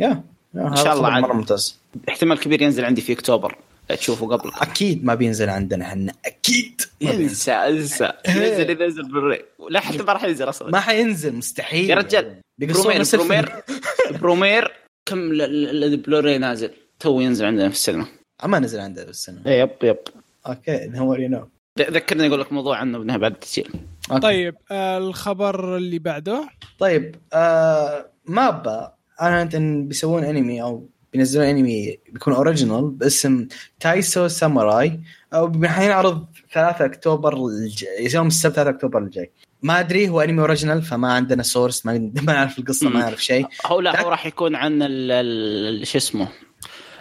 [0.00, 0.22] يا
[0.56, 1.10] إن شاء الله.
[1.20, 1.78] مرة ممتاز.
[2.08, 3.56] احتمال كبير ينزل عندي في أكتوبر.
[3.88, 4.50] تشوفه قبل.
[4.60, 6.80] أكيد ما بينزل عندنا إحنا أكيد.
[7.02, 8.12] انسى انسى.
[8.28, 9.42] ينزل إذا ينزل بالري.
[9.70, 10.70] لا حتى ما راح ينزل أصلا.
[10.70, 11.90] ما حينزل مستحيل.
[11.90, 13.02] يا رجال برومير.
[13.12, 13.52] برومير.
[14.20, 14.72] برومير.
[15.08, 16.70] كم ال- ال- البلوري نازل؟
[17.00, 18.06] تو ينزل عندنا في السينما.
[18.44, 19.98] ما نزل عندنا بالسينما yep yep.
[20.46, 21.48] okay هو you know
[21.80, 23.70] ذكرني أقول لك موضوع عنه بعد التسجيل
[24.22, 31.98] طيب آه الخبر اللي بعده؟ طيب آه مابا اعلنت ان بيسوون انمي أو بينزلون انمي
[32.12, 33.48] بيكون original باسم
[33.80, 35.00] تايسو ساموراي
[35.34, 39.30] أو حينعرض 3 أكتوبر الجاي يوم السبت 3 أكتوبر الجاي.
[39.62, 43.46] ما أدري هو انمي original فما عندنا source ما, ما نعرف القصة ما نعرف شيء.
[43.66, 45.10] هو لا هو راح يكون عن ال-
[45.80, 46.28] ال- شو اسمه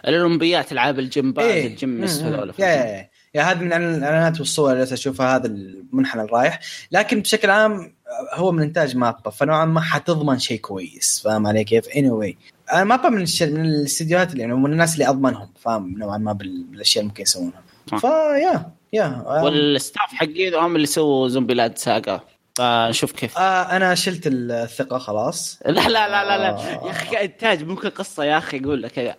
[0.07, 1.67] الأولمبيات العاب الجمباز إيه.
[1.67, 2.27] ال games مم.
[2.33, 2.53] هذول.
[2.59, 3.41] yeah yeah yeah.
[3.43, 6.59] هذه من الإعلانات والصور اللي أشوفها هذا المنحنى الرايح
[6.91, 7.95] لكن بشكل عام
[8.33, 12.35] هو من إنتاج مابا فنوعا ما حتضمن شيء كويس فاهم علي كيف؟ اني anyway.
[12.73, 13.43] أنا مابا من الش...
[13.43, 17.23] من الاستديوهات اللي يعني من الناس اللي أضمنهم فاهم نوعا ما بال- بالأشياء اللي ممكن
[17.23, 17.61] يسوونها.
[17.99, 22.19] ف yeah yeah وال staff حقين هم اللي سووا زومبي لاند ساجا
[22.57, 26.49] فنشوف كيف آه أنا شلت الثقة خلاص لا لا لا لا, لا.
[26.49, 26.85] آه.
[26.87, 29.15] يا أخي كانتاج ممكن قصة يا أخي يقول لك كذا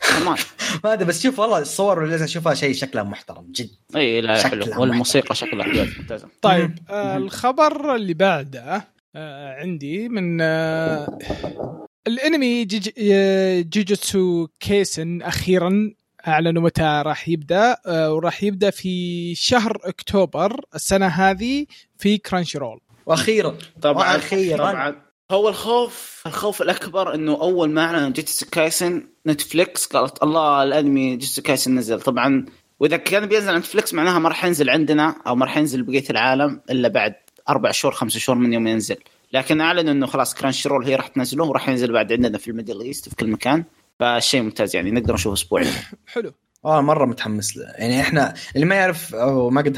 [0.00, 0.36] كمان
[0.84, 4.80] ما أدري بس شوف والله الصور اللي أشوفها شيء شكلها محترم جد إي لا حلو
[4.80, 6.78] والموسيقى شكلها حلوة ممتازة طيب.
[6.90, 7.16] آه.
[7.16, 11.18] الخبر اللي بعده آه عندي من آه
[12.06, 15.92] الانمي جيج آه، جوجوتسو كايسن أخيرا
[16.28, 17.76] اعلنوا متى راح يبدأ.
[17.86, 21.66] آه وراح يبدأ في شهر أكتوبر السنة هذه
[21.98, 24.56] في كرانشي رول وأخيرا طبعا وأخيرا.
[24.70, 25.02] طبعا.
[25.30, 31.42] هو الخوف الخوف الأكبر إنه أول ما اعلنوا جوجوتسو كايسن نتفليكس قالت الله الأنمي جوجوتسو
[31.42, 32.00] كايسن نزل.
[32.00, 32.46] طبعا
[32.80, 36.04] وإذا كان بينزل على نتفليكس معناها ما راح ينزل عندنا أو ما راح ينزل بقية
[36.10, 37.14] العالم إلا بعد
[37.48, 38.96] أربع شهور خمسة شهور من يوم ينزل.
[39.32, 42.53] لكن أعلنوا إنه خلاص كرانشي رول هي راح تنزله وراح ينزل بعد عندنا في ال
[42.53, 43.64] Middle East في كل مكان.
[44.00, 45.72] فشيء ممتاز يعني نقدر نشوفه اسبوعيا
[46.14, 46.32] حلو.
[46.64, 47.64] آه مرة متحمس له.
[47.64, 49.76] يعني إحنا اللي ما يعرف أو ما قد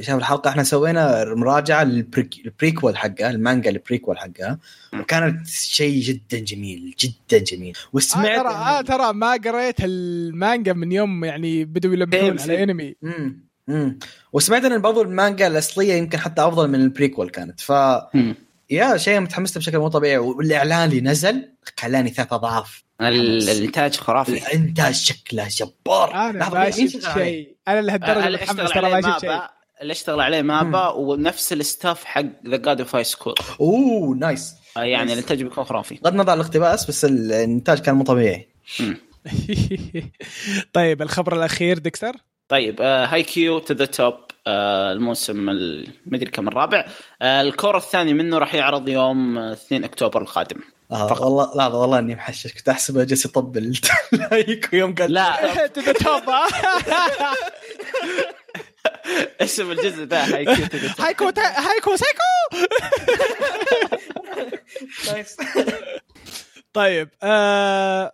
[0.00, 4.58] شاف الحلقة إحنا سوينا مراجعة لل prequel حقها المانجا ال prequel حقها.
[5.00, 7.76] وكانت شيء جدا جميل جدا جميل.
[7.76, 12.62] آه وسمعت ترى آه ترى ما قريت المانجا من يوم يعني بدوا يلمحون على.
[12.62, 13.46] انمي مم.
[13.68, 13.98] مم.
[14.32, 17.60] وسمعت إن برضو المانجا الأصلية يمكن حتى أفضل من ال prequel كانت.
[17.60, 17.72] ف
[18.70, 20.18] yeah شيء متحمس له بشكل مو طبيعي.
[20.18, 22.85] والإعلان اللي نزل خلاني ثلاث أضعاف.
[23.00, 24.32] الإنتاج خرافي.
[24.32, 26.14] الإنتاج شكله جبار.
[26.14, 27.56] أنا ما شفت؟ شيء.
[27.68, 29.30] أنا لهالدرجة اللي متحمس أشتغل ترى عليه ما شفت شيء.
[29.30, 29.50] مابا
[29.82, 34.54] اللي أشتغل عليه مابا ونفس ال staff حق The God of High School أوه nice.
[34.76, 35.12] يعني nice.
[35.12, 35.94] الإنتاج بيكون خرافي.
[35.94, 38.48] بغض النظر عن الاقتباس بس الإنتاج كان مو طبيعي.
[40.72, 42.12] طيب الخبر الأخير دكتور
[42.48, 44.14] طيب هايكيو To The Top
[44.46, 46.86] الموسم ال- مدري كم الرابع.
[47.22, 50.60] آه، ال cour الثاني منه راح يعرض يوم آه، 2 أكتوبر القادم.
[50.90, 51.06] آه.
[51.08, 51.20] فقط.
[51.20, 53.80] والله لا والله إني محشش كنت أحسبه جالس يطبل.
[54.12, 55.66] لايكو يوم قال لا.
[55.66, 56.22] To The Top
[59.40, 62.66] اسم الجزء ذا هايكيو هايكيو سايكو.
[66.72, 68.12] طيب آه،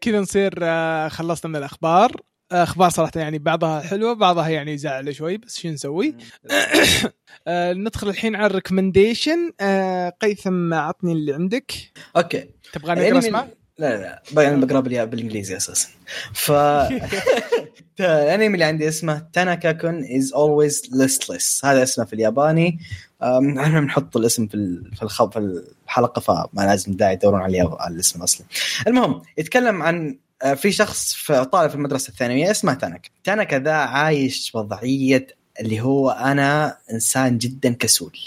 [0.00, 2.12] كذا نصير آه خلصنا من الأخبار.
[2.52, 6.14] أخبار صراحة يعني بعضها حلوة بعضها يعني يزعل شوي بس شو نسوي؟
[7.48, 9.52] آه ندخل الحين على ال recommendation.
[9.60, 11.72] آه قيثم عطني اللي عندك.
[12.16, 12.48] okay.
[12.72, 14.48] تبغى نقرأ اسمه لا لا لا.
[14.48, 15.88] أنا بقرأ بالإنجليزي أساسا.
[16.32, 16.52] ف
[18.00, 22.78] الأنمي اللي عندي اسمه تاناكا كون is Always Listless هذا اسمه في الياباني.
[23.22, 28.46] إحنا بنحط الاسم في في الحلقة فما لازم داعي يدورون على الاسم الاصلي
[28.86, 30.18] المهم يتكلم عن
[30.54, 33.10] في شخص في طالب في المدرسة الثانوية اسمه تاناكا.
[33.24, 35.26] تاناكا ذا عايش وضعية
[35.60, 38.18] اللي هو أنا إنسان جدا كسول.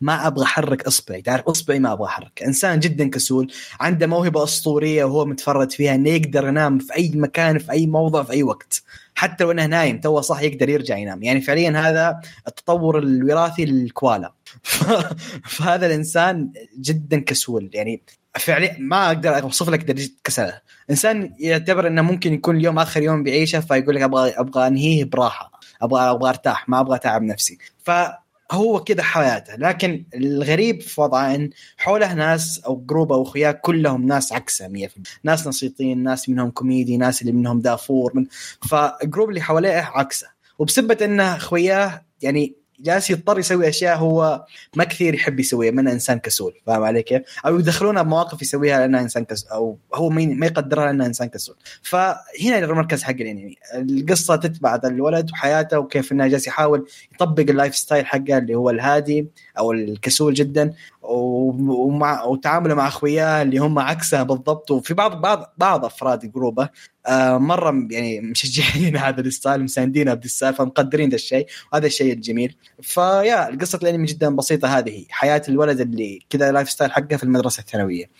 [0.00, 1.22] ما أبغى أحرك إصبعي.
[1.22, 2.42] تعرف إصبعي ما أبغى أحرك.
[2.42, 3.52] إنسان جدا كسول.
[3.80, 8.22] عنده موهبة أسطورية وهو متفرد فيها إنه يقدر ينام في أي مكان في أي موضع
[8.22, 8.82] في أي وقت.
[9.14, 11.22] حتى لو إنه نايم تو صح يقدر يرجع ينام.
[11.22, 14.32] يعني فعليا هذا التطور الوراثي للكوالا.
[15.56, 17.70] فهذا الإنسان جدا كسول.
[17.72, 18.02] يعني
[18.34, 20.60] فعليا ما أقدر أوصف لك درجة كسلة.
[20.90, 25.57] إنسان يعتبر إنه ممكن يكون اليوم آخر يوم بيعيشه فيقول لك أبغى أبغى أنهيه براحة.
[25.82, 27.58] أبغى أبغى ارتاح ما أبغى اتعب نفسي.
[27.78, 29.54] فهو كذا حياته.
[29.56, 35.00] لكن الغريب في وضعه إن حوله ناس أو group أو اخوياه كلهم ناس عكسه 100%
[35.22, 38.12] ناس نشيطين ناس منهم كوميدي ناس اللي منهم دافور.
[38.14, 38.26] من
[38.68, 40.26] فال group اللي حواليه عكسه.
[40.58, 44.44] وبسبه إنه أخوياه يعني جالس يضطر يسوي أشياء هو
[44.76, 49.00] ما كثير يحب يسويها من إنسان كسول فاهم علي كيف؟ أو يدخلونه بمواقف يسويها لأنه
[49.00, 51.56] إنسان كسول أو هو ما يقدرها لأنه إنسان كسول.
[51.82, 58.06] فهنا المركز حق الانمي القصة تتبع الولد وحياته وكيف إنه جالس يحاول يطبق ال lifestyle
[58.06, 59.26] حقه اللي هو الهادي
[59.58, 60.74] أو الكسول جدا.
[61.08, 64.70] ومع وتعامله مع أخوياه اللي هم عكسه بالضبط.
[64.70, 66.68] وفي بعض بعض بعض أفراد group ه
[67.06, 71.86] آه مرة يعني مشجعين هذا ال style مساندين هذا ال style فمقدرين ذا الشيء وهذا
[71.86, 72.56] الشيء الجميل.
[72.82, 77.60] ف yeah قصه الانمي جدا بسيطة هذه حياة الولد اللي كذا lifestyle حقه في المدرسة
[77.60, 78.10] الثانوية.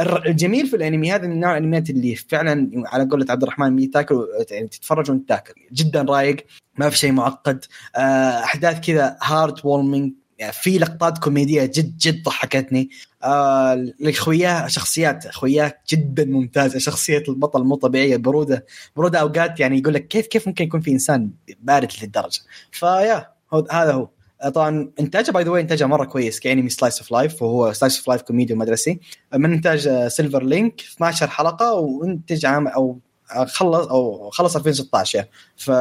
[0.00, 4.68] الجميل في الأنمي هذا من نوع الأنميات اللي فعلا على قولة عبد الرحمن تاكل يعني
[4.68, 5.54] تتفرج وأنت تاكل.
[5.72, 6.46] جدا رايق
[6.78, 7.64] ما في شيء معقد
[7.96, 10.19] آه، أحداث كذا heartwarming يعني
[10.52, 12.90] في لقطات كوميدية جد جد ضحكتني.
[13.22, 20.08] آه شخصيات خوياه جدا ممتازة شخصية البطل مو طبيعية برودة برودة أوقات يعني يقول لك
[20.08, 22.40] كيف كيف ممكن يكون في إنسان بارد للدرجه
[22.72, 23.26] ف yeah
[23.70, 24.08] هذا هو.
[24.54, 28.08] طبعا إنتاجه by the way إنتاجه مرة كويس كأنمي slice of life وهو slice of
[28.08, 29.00] life كوميدي ومدرسي
[29.34, 32.98] من إنتاج سيلفر لينك 12 حلقة وانتج عام أو
[33.46, 35.24] خلص أو خلص 2016
[35.56, 35.72] في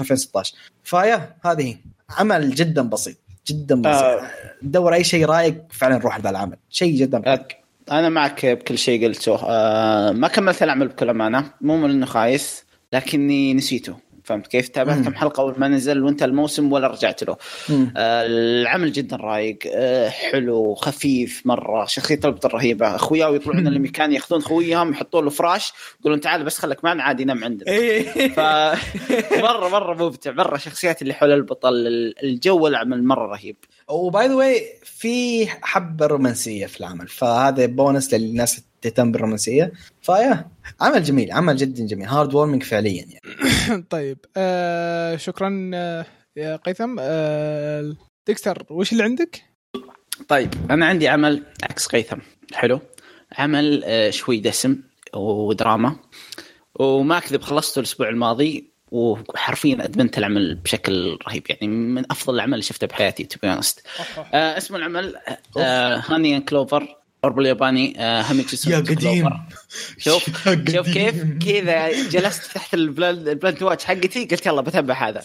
[0.00, 1.76] 2016 فيا هذه.
[2.10, 3.16] عمل جدا بسيط.
[3.48, 4.20] جدا آه.
[4.62, 6.56] دور أي شيء رايق فعلا روح ذا العمل.
[6.70, 7.46] شيء جدا رايق
[7.90, 9.38] أنا معك بكل شيء قلته.
[9.44, 11.50] آه ما كملت العمل بكل أمانة.
[11.60, 14.05] مو من انه خايس لكني نسيته.
[14.26, 17.36] فهمت كيف؟ تابعت كم حلقة اول ما نزل وانت الموسم ولا رجعت له.
[17.96, 24.42] آه العمل جدا رايق آه حلو خفيف مرة شخصية البطل رهيبه اخوياه يطلعون المكان ياخذون
[24.42, 27.70] خويهم يحطون له فراش يقولون تعال بس خليك معنا عادي نام عندنا.
[27.70, 28.28] إيه.
[28.28, 28.40] ف
[29.42, 31.86] مرة مرة ممتع مرة شخصيات اللي حول البطل
[32.22, 33.56] الجو العمل مرة رهيب.
[33.88, 39.72] و by the way في حبة رومانسية في العمل فهذا بونس للناس تهتم بالرومانسية.
[40.02, 40.48] ف yeah
[40.80, 43.82] عمل جميل عمل جدا جميل heartwarming فعليا يعني.
[43.90, 46.96] طيب آه شكرا آه يا قيثم.
[47.00, 47.96] آه
[48.26, 49.42] ديكستر وش اللي عندك؟
[50.28, 52.18] طيب أنا عندي عمل عكس قيثم.
[52.54, 52.80] حلو.
[53.38, 54.76] عمل آه شوي دسم
[55.14, 55.96] ودراما.
[56.74, 61.42] وما أكذب خلصته الأسبوع الماضي وحرفيا أدمنت العمل بشكل رهيب.
[61.50, 63.60] يعني من أفضل الاعمال اللي شفتها بحياتي تو بي آه
[64.34, 65.16] اسم العمل
[65.58, 69.30] آه هاني كلوفر قرب الياباني آه هميتسو يا قديم.
[69.98, 75.22] شوف شوف كيف كذا جلست تحت البلانت واتش حقتي قلت يلا بتابع هذا.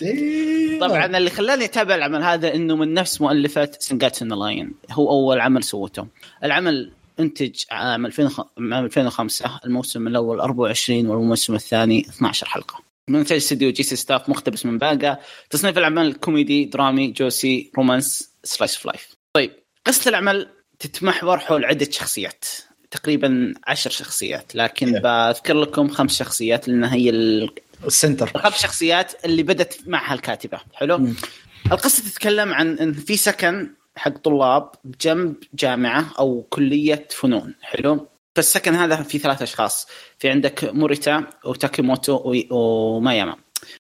[0.82, 5.64] طبعا اللي خلاني أتابع العمل هذا إنه من نفس مؤلفة سنجاتسو لاين هو أول عمل
[5.64, 6.08] سوته.
[6.44, 12.84] العمل إنتج عام 2005 الموسم الأول 24 والموسم الثاني 12 حلقة.
[13.10, 15.20] من انتاج استديو J.C.Staff مقتبس من باقة.
[15.50, 19.52] تصنيف العمل كوميدي درامي josei romance slice of life طيب
[19.86, 20.48] قصة العمل
[20.82, 22.46] تتمحور حول عدة شخصيات
[22.92, 25.02] تقريبا عشر شخصيات لكن yeah.
[25.02, 27.10] بذكر لكم خمس شخصيات لأن هي
[27.86, 28.32] ال center.
[28.36, 31.26] الخمس شخصيات اللي بدت معها الكاتبه حلو؟ mm.
[31.72, 37.56] القصة تتكلم عن إن في سكن حق طلاب جنب جامعة أو كلية فنون.
[37.62, 39.88] حلو؟ فالسكن هذا في ثلاث أشخاص.
[40.20, 43.36] في عندك موريتا وتاكيموتو وماياما.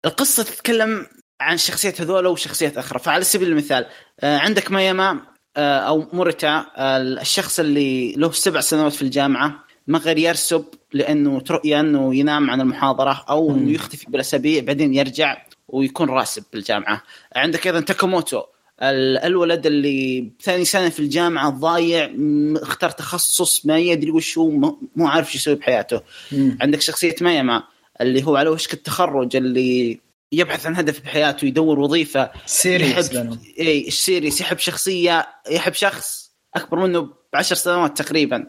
[0.04, 1.06] القصة تتكلم
[1.40, 2.98] عن شخصيات هذول وشخصيات أخرى.
[2.98, 3.86] فعلى سبيل المثال
[4.20, 5.20] آه، عندك ماياما
[5.56, 12.14] أو موريتا الشخص اللي له سبع سنوات في الجامعة ما غير يرسب لأنه يا أنه
[12.14, 15.36] ينام عن المحاضرة أو أنه يختفي بالأسابيع بعدين يرجع
[15.68, 17.02] ويكون راسب بالجامعة
[17.36, 18.42] عندك أيضا تاكوموتو
[18.82, 22.10] الولد اللي ثاني سنة في الجامعة ضايع
[22.56, 24.50] اختار تخصص ما يدري وش هو
[24.96, 26.00] مو عارف شو يسوي بحياته.
[26.32, 26.58] مم.
[26.60, 27.62] عندك شخصية مايما
[28.00, 30.00] اللي هو على وشك التخرج اللي
[30.32, 33.16] يبحث عن هدف بحياته يدور وظيفة serious
[33.60, 38.46] اي serious يحب شخصية يحب شخص أكبر منه بعشر سنوات تقريبا.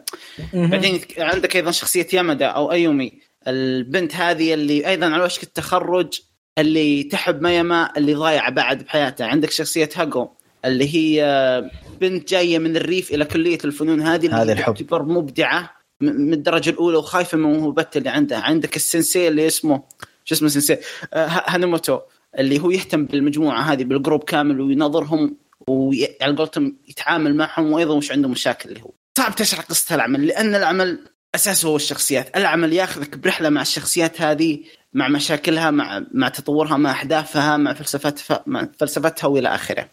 [0.54, 3.12] بعدين عندك أيضا شخصية يامدا أو أيومي.
[3.48, 6.20] البنت هذه اللي أيضا على وشك التخرج
[6.58, 10.28] اللي تحب ميما اللي ضايعه بعد بحياتها عندك شخصية هاجو
[10.64, 14.74] اللي هي بنت جاية من الريف إلى كلية الفنون هذه اللي هذا الحب.
[14.74, 19.82] تعتبر مبدعة من الدرجة الأولى وخايفة من موهبته اللي عنده عندك السنسي اللي اسمه
[20.30, 20.72] شو اسمه سنسي
[21.14, 22.00] آه ه- هانوموتو
[22.38, 25.36] اللي هو يهتم بالمجموعة هذه بالجروب كامل وينظرهم
[25.68, 28.90] وعلى قولتهم يتعامل معهم وأيضا وش عنده مشاكل اللي هو.
[29.18, 30.98] صعب تشرح قصة العمل لأن العمل
[31.34, 34.58] أساسه هو الشخصيات، العمل ياخذك برحلة مع الشخصيات هذه
[34.94, 39.88] مع مشاكلها مع مع تطورها مع أحداثها مع فلسفتها مع فلسفتها وإلى آخره.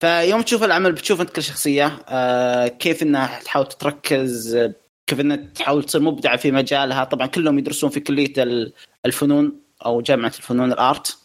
[0.00, 4.58] فيوم تشوف العمل بتشوف أنت كل شخصية آه كيف إنها تحاول تركز
[5.06, 8.72] كيف إنها تحاول تصير مبدعة في مجالها، طبعا كلهم يدرسون في كلية ال-
[9.06, 9.59] الفنون.
[9.86, 11.16] أو جامعة الفنون الآرت.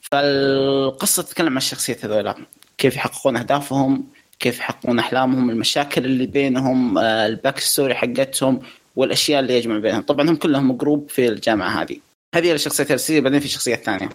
[0.00, 2.34] فالقصة تتكلم عن الشخصيات هذولا.
[2.78, 4.06] كيف يحققون أهدافهم
[4.40, 8.60] كيف يحققون أحلامهم المشاكل اللي بينهم آه، ال backstory حقتهم
[8.96, 10.02] والأشياء اللي يجمع بينهم.
[10.02, 11.96] طبعا هم كلهم group في الجامعة هذه.
[12.34, 14.08] هذه الشخصيات الرئيسيه بعدين في شخصيات ثانية.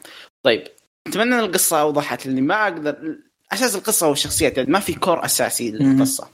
[0.44, 0.64] طيب
[1.08, 3.16] أتمنى إن القصة اوضحت لأني ما أقدر
[3.52, 6.28] أساس القصة هو الشخصيات يعني ما في core أساسي للقصة.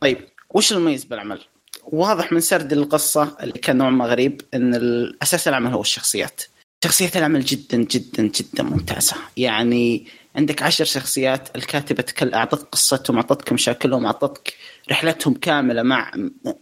[0.00, 0.18] طيب
[0.50, 1.40] وش المميز بالعمل؟
[1.84, 4.74] واضح من سرد القصة اللي كان نوعا ما غريب إن
[5.22, 6.42] أساس العمل هو الشخصيات.
[6.84, 13.52] شخصيات العمل جدا جدا جدا ممتازة، يعني عندك عشر شخصيات الكاتبة تكل أعطتك قصتهم، أعطتك
[13.52, 14.54] مشاكلهم، أعطتك
[14.90, 16.12] رحلتهم كاملة مع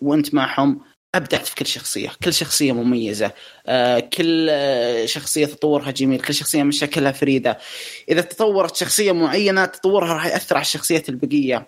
[0.00, 0.80] وأنت معهم.
[1.14, 3.32] أبدعت في كل شخصية، كل شخصية مميزة،
[3.66, 4.50] آه كل
[5.04, 7.58] شخصية تطورها جميل، كل شخصية مشاكلها فريدة.
[8.08, 11.66] إذا تطورت شخصية معينة تطورها راح يأثر على الشخصيات البقية.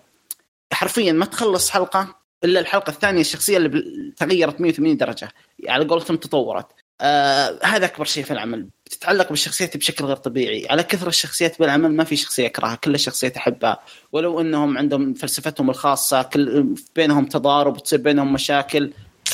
[0.73, 3.83] حرفيا ما تخلص حلقة إلا الحلقة الثانية الشخصية اللي
[4.17, 5.29] تغيرت 180 درجة.
[5.67, 6.67] على قولتهم تطورت.
[7.01, 8.67] آه هذا أكبر شيء في العمل.
[8.91, 10.67] تتعلق بالشخصيات بشكل غير طبيعي.
[10.69, 13.79] على كثر الشخصيات بالعمل ما في شخصية أكرهها كل الشخصيات أحبها.
[14.11, 18.91] ولو إنهم عندهم فلسفتهم الخاصة كل بينهم تضارب وتصير بينهم مشاكل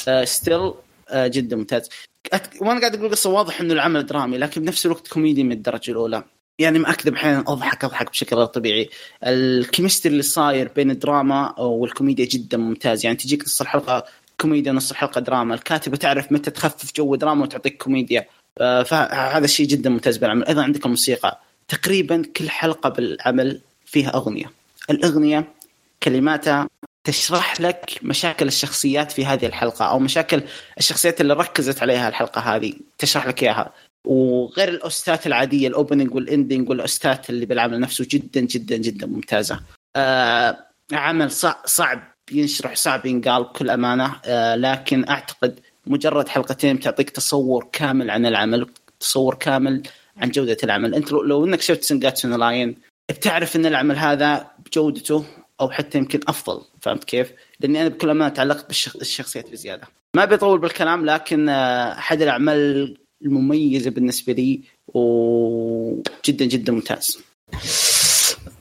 [0.07, 0.73] آه still
[1.09, 1.89] آه جدا ممتاز.
[2.35, 5.91] أت- وأنا قاعد أقول قصة واضح إنه العمل درامي لكن بنفس الوقت كوميدي من الدرجة
[5.91, 6.23] الأولى.
[6.59, 8.89] يعني ما أكذب أحيانا أضحك أضحك بشكل غير طبيعي.
[9.23, 13.05] ال chemistry اللي صاير بين الدراما والكوميديا جدا ممتاز.
[13.05, 14.05] يعني تجيك نص الحلقة
[14.41, 15.55] كوميديا نص الحلقة دراما.
[15.55, 18.25] الكاتبه تعرف متى تخفف جو دراما وتعطيك كوميديا.
[18.61, 20.45] آه، فهذا الشيء جدا ممتاز بالعمل.
[20.45, 24.51] أيضا عندك الموسيقى تقريبا كل حلقة بالعمل فيها أغنية.
[24.89, 25.53] الأغنية
[26.03, 26.69] كلماتها
[27.03, 30.43] تشرح لك مشاكل الشخصيات في هذه الحلقة أو مشاكل
[30.77, 33.73] الشخصيات اللي ركزت عليها الحلقة هذه تشرح لك إياها.
[34.07, 39.59] وغير ال OST ات العادية الأوبننج والإندنج والاوستات اللي بالعمل نفسه جدا جدا جدا ممتازة.
[39.95, 40.57] آه
[40.91, 41.31] عمل
[41.65, 48.09] صعب, صعب ينشرح صعب ينقال بكل أمانة آه لكن أعتقد مجرد حلقتين بتعطيك تصور كامل
[48.09, 49.83] عن العمل تصور كامل
[50.17, 52.75] عن جودة العمل أنت لو, إنك شفت سنجاتسو لاين
[53.09, 55.25] بتعرف إن العمل هذا بجودته
[55.61, 59.87] أو حتى يمكن أفضل فهمت كيف؟ لأني أنا بكل أمانة تعلقت بالشخصيات بزيادة.
[60.15, 67.19] ما بيطول بالكلام لكن آه، أحد الأعمال المميزة بالنسبة لي وجدا جدا ممتاز.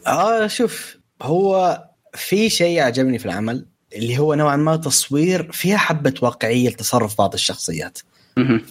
[0.07, 1.79] آه شوف هو
[2.15, 7.35] في شيء عجبني في العمل اللي هو نوعا ما تصوير فيها حبة واقعية لتصرف بعض
[7.35, 7.99] الشخصيات.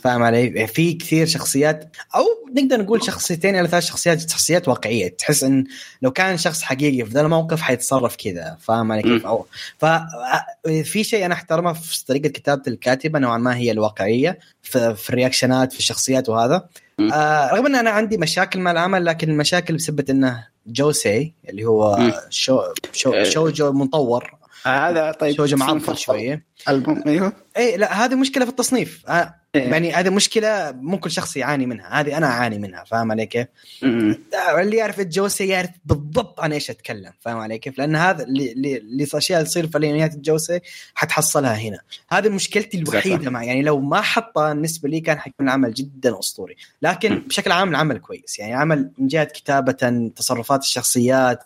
[0.03, 2.23] فاهم علي؟ في كثير شخصيات أو
[2.57, 5.63] نقدر نقول شخصيتين إلى ثلاث شخصيات شخصيات واقعية تحس إن
[6.01, 9.45] لو كان شخص حقيقي في ذا الموقف حيتصرف كذا فاهم علي كيف؟ أو
[9.77, 15.73] ففي شيء أنا أحترمه في طريقة كتابة الكاتبة نوعا ما هي الواقعية في, في الرياكشنات
[15.73, 16.67] في الشخصيات وهذا.
[17.13, 21.97] آه رغم إن أنا عندي مشاكل مع العمل لكن المشاكل بسبه إنه جوسي اللي هو
[21.97, 22.13] مم.
[22.29, 22.61] شو
[22.93, 23.23] شو آه.
[23.23, 24.33] شوجو مطور
[24.65, 25.97] هذا طيب شوجو مفضل.
[25.97, 29.40] شوية ألبوم أيوه اي لا هذه مشكلة في التصنيف آه.
[29.55, 33.47] يعني هذه مشكلة ممكن شخص يعاني منها هذه أنا أعاني منها فاهم علي كيف؟
[33.83, 39.03] اللي يعرف الجوسي يعرف بالضبط عن إيش أتكلم فاهم علي كيف؟ لأن هذا اللي اللي
[39.03, 40.59] الاشياء تصير في انميات الجوسي
[40.93, 45.73] حتحصلها هنا هذه مشكلتي الوحيدة مع يعني لو ما حطها بالنسبة لي كان حيكون العمل
[45.73, 51.43] جدا أسطوري لكن بشكل عام العمل كويس يعني عمل من جهة كتابة تصرفات الشخصيات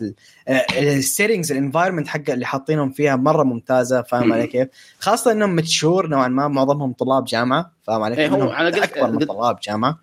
[0.78, 4.34] ال settings ال environment حق اللي حاطينهم فيها مرة ممتازة فاهم.
[4.34, 4.68] علي كيف؟
[5.00, 9.12] خاصة إنهم mature نوعا ما معظمهم طلاب جامعة فاهم علي إيه،؟ هو على قد- أكبر
[9.12, 10.00] من طلاب جامعة.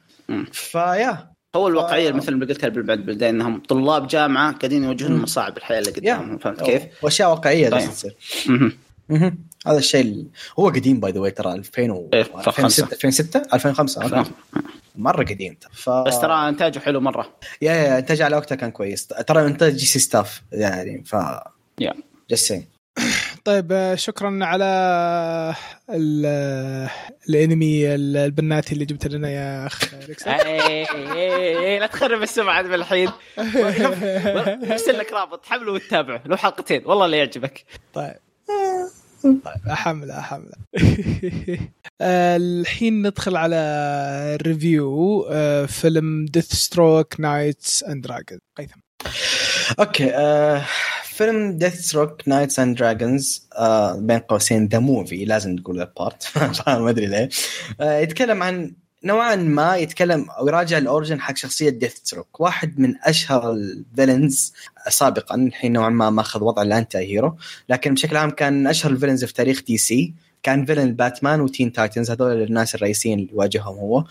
[0.53, 4.85] ف yeah هو الواقعية ف- مثل ما قلت لك بعد بالبدايه إنهم طلاب جامعة قاعدين
[4.85, 5.12] يواجهون.
[5.23, 7.81] مصاعب الحياة اللي قدامهم فهمت كيف؟ وأشياء واقعية طيب.
[7.81, 8.16] جالسه تصير.
[9.66, 10.27] هذا الشيء ال-
[10.59, 14.31] هو قديم by the way ترى 2000 و إيه، 2006 2006 2005 okay.
[14.97, 15.90] مرة قديم ف...
[15.90, 20.42] بس ترى إنتاجه حلو مرة yeah yeah انتاج على وقتها كان كويس ترى إنتاج J.C.Staff
[20.53, 21.16] يعني ف
[21.81, 21.95] yeah.
[22.31, 22.62] just
[23.44, 24.64] طيب آه، شكرا على
[25.90, 26.90] ال- آه،
[27.28, 30.33] الانمي ال- البناتي اللي جبت لنا يا أخ ريكسون.
[30.33, 30.87] اي
[31.59, 33.11] اي لا تخرب السمعة من الحين.
[34.72, 37.64] ارسل لك رابط حمله وتتابعه له حلقتين والله لا يعجبك.
[37.94, 38.14] طيب.
[39.22, 40.52] طيب أحمله أحمله.
[42.00, 45.23] آه، الحين ندخل على review
[45.66, 48.81] فيلم Deathstroke Knights and Dragons قيثم.
[49.81, 50.12] okay
[51.05, 53.49] فيلم Deathstroke Knights and Dragons
[53.97, 56.29] بين قوسين the movie لازم تقول the part
[56.69, 57.29] ما أدري ليه.
[57.81, 58.73] آه يتكلم عن
[59.05, 64.53] نوعا ما يتكلم أو يراجع ال origin حق شخصية Deathstroke واحد من أشهر ال villains
[64.88, 67.37] سابقا الحين نوعا ما ماخذ وضع ال anti-hero
[67.69, 70.14] لكن بشكل عام كان أشهر ال villains في تاريخ DC.
[70.43, 74.05] كان villain باتمان و Teen Titans هذول الناس الرئيسيين اللي واجههم هو.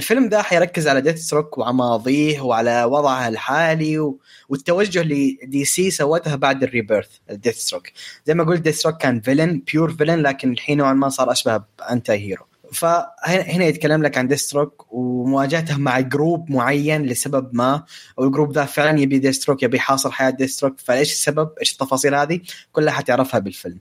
[0.00, 4.20] فالفيلم ذا حيركز على Deathstroke وماضيه وعلى وضعها الحالي و...
[4.48, 7.86] والتوجه اللي DC سوتها بعد ال Rebirth Deathstroke
[8.26, 12.12] زي ما قلت Deathstroke كان villain pure villain لكن الحين نوعا ما صار أشبه ب
[12.12, 17.84] anti-hero فهنا يتكلم لك عن Deathstroke ومواجهته مع group معين لسبب ما.
[18.18, 22.14] أو الـ group ذا فعلا يبي ديثستروك يبي يحاصر حياة ديثستروك فايش السبب؟ إيش التفاصيل
[22.14, 22.40] هذه؟
[22.72, 23.78] كلها حتعرفها بالفيلم.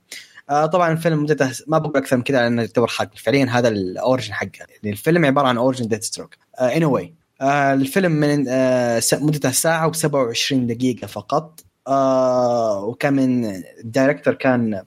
[0.49, 3.77] آه طبعا الفيلم مدته ما بقول أكثر من كذا لأنه يعتبر حق فعليا هذا الـ
[3.77, 4.49] origin حقه.
[4.59, 11.07] يعني الفيلم عبارة عن origin ديث ستروك anyway الفيلم من آه مدته ساعة و27 دقيقة
[11.07, 11.59] فقط.
[11.87, 13.45] آه وكان من
[13.83, 14.83] الـ director كان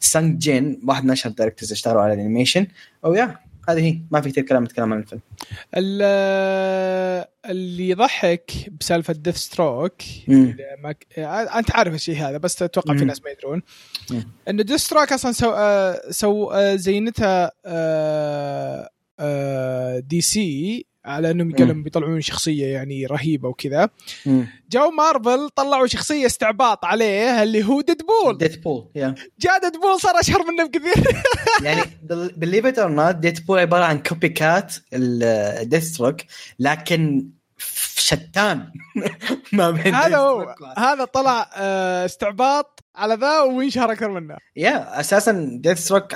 [0.00, 2.66] سانج جين واحد من أشهر الـ directors اشتغلوا على الـ animation
[3.04, 5.20] أو yeah هذه هي ما في كثير كلام نتكلم عن الفيلم.
[7.50, 9.92] اللي يضحك بسالفة ديث ستروك
[10.78, 11.06] مك...
[11.18, 13.62] أنت عارف الشيء هذا بس أتوقع في ناس ما يدرون.
[14.48, 15.54] انه ديث ستروك أصلا so
[16.10, 17.50] so زينتها
[20.00, 23.88] دي سي على انهم قالوا بيطلعون شخصية يعني رهيبة وكذا.
[24.70, 30.42] جو مارفل طلعوا شخصية استعباط عليه اللي هو ديدبول ديدبول yeah جاء ديدبول صار أشهر
[30.46, 31.04] منه بكثير.
[31.66, 31.82] يعني
[32.36, 36.16] believe it or not ديدبول عبارة عن copycat لديثستروك
[36.58, 37.28] لكن
[38.06, 38.72] شتان.
[39.52, 40.54] ما بين هذا هو.
[40.78, 41.50] هذا طلع
[42.04, 44.36] استعباط على ذا وينشهر أكثر منه.
[44.56, 46.14] yeah أساسا ديث ستروك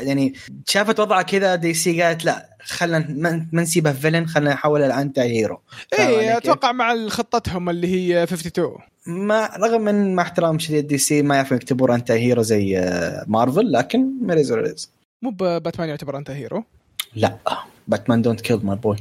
[0.00, 0.34] يعني
[0.66, 5.20] شافت وضعه كذا دي سي قالت لا خلينا ما نسيبه villain خلينا نحوله ل anti
[5.20, 5.60] hero
[5.98, 11.22] اي أتوقع مع خطتهم اللي هي 52 ما رغم من مع احترام شديد دي سي
[11.22, 12.90] ما يعرفون يكتبون anti hero زي
[13.26, 14.90] مارفل لكن ميريز
[15.22, 16.64] مو باتمان يعتبر anti hero
[17.14, 17.38] لا.
[17.88, 18.96] باتمان don't kill my boy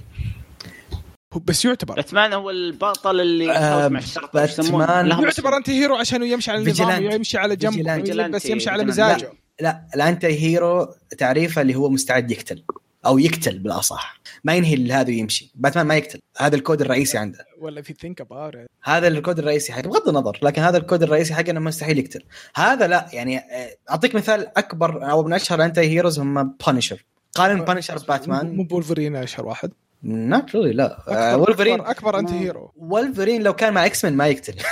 [1.39, 1.96] بس يعتبر.
[1.96, 4.02] باتمان هو البطل اللي آه مع
[4.34, 5.08] باتمان.
[5.08, 9.32] يعتبر anti hero عشان يمشي على النظام يمشي على جنب بس يمشي على مزاجه.
[9.60, 12.63] لا, لا الـ anti hero تعريفه اللي هو مستعد يقتل
[13.06, 14.19] أو يقتل بالأصح.
[14.43, 15.52] ما ينهي هذا ويمشي.
[15.56, 16.19] باتمان ما يقتل.
[16.38, 17.46] هذا الكود الرئيسي عنده.
[17.62, 19.82] ولا في think about هذا الكود الرئيسي حقه.
[19.82, 22.24] بغض النظر لكن هذا الكود الرئيسي حقه إنه مستحيل يقتل.
[22.56, 23.41] هذا لا يعني
[23.89, 29.15] أعطيك مثال أكبر أو من أشهر anti heroes هم بانشر قارن بانشر باتمان مو وولفرين
[29.15, 29.72] أشهر واحد.
[30.04, 34.13] not really لا أكبر وولفرين اكبر, أكبر anti hero وولفرين لو كان مع إكس مان
[34.13, 34.54] ما يقتل.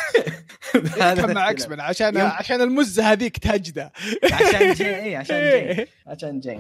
[0.98, 2.28] كان مع إكس مان عشان يوم.
[2.28, 3.92] عشان المزه هذيك تهجده
[4.34, 6.60] عشان جين اي عشان جين عشان جين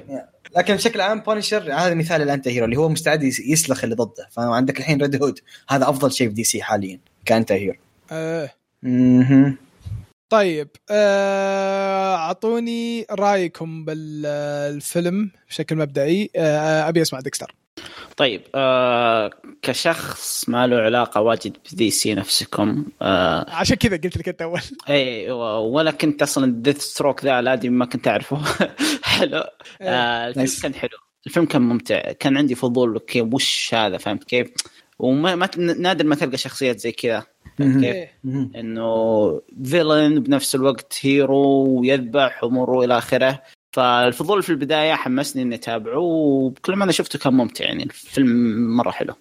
[0.57, 4.27] لكن بشكل عام بانشر هذا مثال الـ anti hero اللي هو مستعد يسلخ اللي ضده.
[4.31, 7.77] فعندك الحين ريد هود هذا أفضل شيء في دي سي حاليا ك anti hero
[8.11, 8.55] إيه.
[8.85, 9.55] أها
[10.29, 10.69] طيب
[12.15, 16.29] أعطوني آه رأيكم بالفيلم بشكل مبدئي.
[16.35, 17.55] آه أبي أسمع ديكستر.
[18.17, 19.29] طيب آه
[19.61, 24.61] كشخص ما له علاقة واجد بدي سي نفسكم آه عشان كذا قلت لك انت أول.
[24.89, 28.41] اي ولا كنت أصلا ديث ستروك ذا الادمي ما كنت أعرفه.
[29.03, 29.43] حلو.
[29.81, 30.97] آه الفيلم كان حلو.
[31.27, 32.11] الفيلم كان ممتع.
[32.11, 34.51] كان عندي فضول كيف وش هذا فهمت كيف؟
[34.99, 37.23] وما ما نادر ما تلقى شخصيات زي كذا
[37.57, 38.09] كيف؟
[38.55, 43.41] إنه villain بنفس الوقت hero ويذبح وامور إلى آخره.
[43.71, 48.27] فالفضول في البداية حمسني إني أتابعه وكل ما أنا شفته كان ممتع يعني الفيلم
[48.77, 49.13] مرة حلو.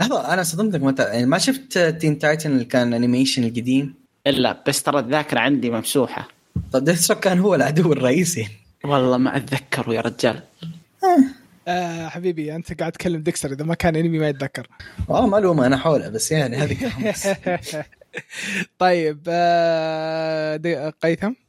[0.00, 3.94] لحظة أنا صدمتك متى يعني ما شفت تين تايتنز اللي كان animation القديم؟
[4.26, 6.28] إلا بس ترى الذاكرة عندي ممسوحة.
[6.72, 8.48] طب ديث كان هو العدو الرئيسي.
[8.84, 10.42] والله ما اتذكره يا رجال.
[11.68, 12.08] آه.
[12.08, 14.66] حبيبي أنت قاعد تكلم ديكستر إذا ما كان انمي ما يتذكر.
[15.10, 16.76] آه ما ألومه أنا حوله بس يعني هذه
[18.78, 21.47] طيب آه قيثم؟ آه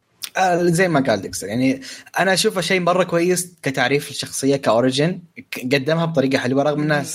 [0.62, 1.48] زي ما قال ديكستر.
[1.48, 1.82] يعني
[2.20, 5.22] أنا اشوفه شيء مرة كويس كتعريف الشخصية ك origin
[5.74, 7.06] قدمها بطريقة حلوة رغم إنه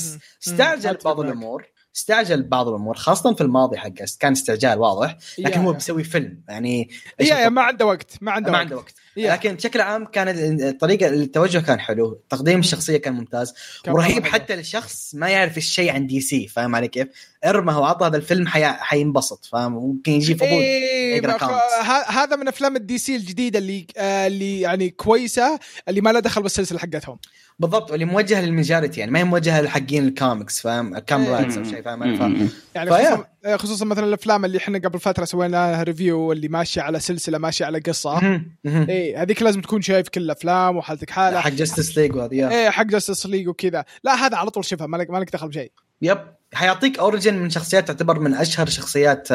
[0.46, 5.72] استعجل بعض الأمور استعجل بعض الأمور خاصة في الماضي حقه كان استعجال واضح لكن هو
[5.72, 6.42] بيسوي فيلم.
[6.48, 6.90] يعني
[7.20, 8.94] yeah ما عنده وقت ما عنده ما عنده وقت.
[9.16, 10.28] لكن بشكل عام كان
[10.62, 13.54] الطريقة التوجه كان حلو تقديم الشخصية كان ممتاز.
[13.88, 17.08] ورهيب حتى للشخص ما يعرف الشيء عن دي سي فاهم علي كيف؟
[17.44, 18.64] إرمه وعطى هذا الفيلم حي...
[18.64, 21.36] حينبسط فاهم؟ ممكن يجي فضول إيه
[22.08, 25.58] هذا من أفلام الدي سي الجديدة اللي آه اللي يعني كويسة
[25.88, 27.18] اللي ما لها دخل بالسلسلة حقتهم.
[27.58, 31.82] بالضبط واللي موجهه لل majority يعني ما هي موجهة لحقين الكوميكس فاهم؟ كامراتس أو شيء
[31.82, 36.48] فاهم؟ فاهم يعني خصوصا, خصوصا مثلا الأفلام اللي إحنا قبل فترة سوينا لها review اللي
[36.48, 38.40] ماشية على سلسلة ماشية على قصة.
[39.04, 41.40] اي هذيك لازم تكون شايف كل الأفلام وحالتك حالة.
[41.40, 43.84] حق جاستس ليج وهذه إيه حق جاستس ليج وكذا.
[44.04, 45.72] لا هذا على طول شوفها ما لك ما لك دخل بشيء.
[46.02, 46.18] yep.
[46.54, 49.28] حيعطيك origin من شخصيات تعتبر من أشهر شخصيات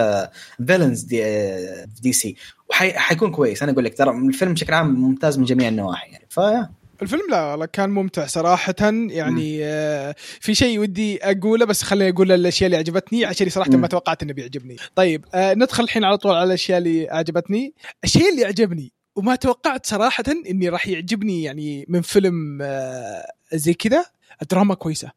[0.68, 2.36] villains دي, آه، دي سي.
[2.70, 6.26] وحيكون كويس أنا أقول لك ترى الفيلم بشكل عام ممتاز من جميع النواحي يعني.
[6.30, 6.70] فيا
[7.02, 8.76] الفيلم لا والله كان ممتع صراحة.
[8.82, 13.72] يعني آه في شيء ودي أقوله بس خليني أقول الأشياء اللي عجبتني عشان صراحة.
[13.72, 14.76] ما توقعت إنه بيعجبني.
[14.96, 19.86] طيب آه ندخل الحين على طول على الأشياء اللي عجبتني الشيء اللي عجبني وما توقعت
[19.86, 24.06] صراحة إني راح يعجبني يعني من فيلم آه زي كذا
[24.42, 25.12] الدراما كويسة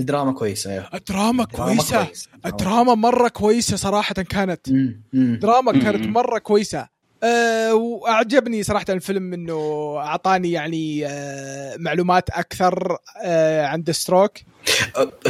[0.00, 2.28] الدراما كويسة أيوه الدراما دراما كويسة كويس.
[2.46, 4.68] الدراما مرة كويسة صراحة كانت.
[5.12, 5.72] دراما.
[5.72, 6.88] كانت مرة كويسة
[7.22, 14.38] أه وأعجبني صراحة الفيلم إنه أعطاني يعني أه معلومات أكثر أه عن ستروك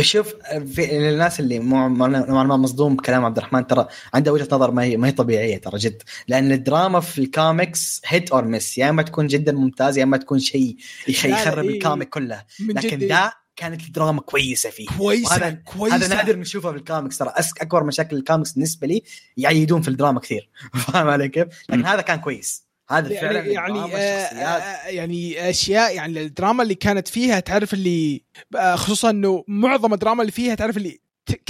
[0.00, 0.34] شوف
[0.74, 4.82] في الناس اللي مو نوعا ما مصدوم بكلام عبد الرحمن ترى عنده وجهة نظر ما
[4.82, 6.02] هي ما هي طبيعية ترى جد.
[6.28, 10.16] لأن الدراما في الـ comics hit or miss يا إما تكون جدا ممتاز يا إما
[10.16, 10.76] تكون شيء
[11.08, 11.76] يخرب إيه.
[11.76, 12.42] الـ comic كله.
[12.60, 14.86] لكن ذا كانت الدراما كويسة فيه.
[14.98, 15.96] كويسة وهذا كويسة.
[15.96, 19.02] هذا نادر نشوفه في الكوميكس ترى أكبر مشاكل الكوميكس بالنسبة لي
[19.36, 20.48] يعيدون في الدراما كثير.
[20.86, 21.86] فاهم علي كيف؟ لكن.
[21.86, 22.68] هذا كان كويس.
[22.90, 27.74] هذا فعلا يعني يعني آه الشخصيات آه يعني أشياء يعني الدراما اللي كانت فيها تعرف
[27.74, 28.22] اللي
[28.56, 31.00] آه خصوصا إنه معظم الدراما اللي فيها تعرف اللي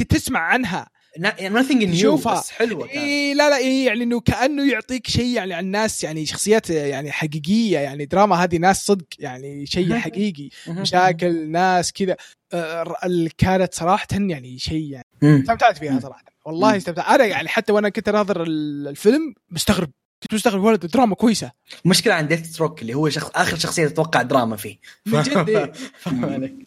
[0.09, 0.89] تسمع عنها.
[1.39, 2.35] Nothing new تشوفها.
[2.41, 6.05] بس حلوة كانت إيه لا لا إيه يعني إنه كأنه يعطيك شيء يعني عن ناس
[6.05, 9.95] يعني شخصيات يعني حقيقية يعني دراما هذه ناس صدق يعني شيء.
[9.95, 12.17] حقيقي مشاكل ناس كذا
[13.05, 15.07] ال- كانت صراحة يعني شيء يعني.
[15.43, 16.01] استمتعت فيها.
[16.01, 16.77] صراحة والله.
[16.77, 19.91] استمتعت أنا يعني حتى وأنا كنت ناظر ال- الفيلم مستغرب
[20.23, 21.51] كنت مستغرب ولد دراما كويسة.
[21.85, 24.77] مشكلة عند ديث ستروك اللي هو شخص آخر شخصية تتوقع دراما فيه.
[25.07, 25.73] من جد.
[25.99, 26.65] فاهم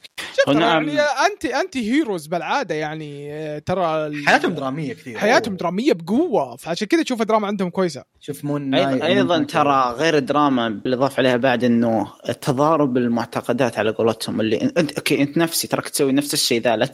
[0.47, 0.89] ونعم.
[0.89, 5.17] يعني anti anti heroes بالعادة يعني آه، ترى ال- حياتهم درامية كثير.
[5.17, 6.55] حياتهم درامية بقوة.
[6.55, 8.03] فعشان كذا تشوف الدراما عندهم كويسة.
[8.19, 12.07] شوف مون أيضا مون- ترى غير الدراما بالاضافه عليها بعد إنه
[12.41, 16.89] تضارب المعتقدات على قولتهم اللي انت okay أنت نفسي تراك تسوي نفس الشيء ذا لا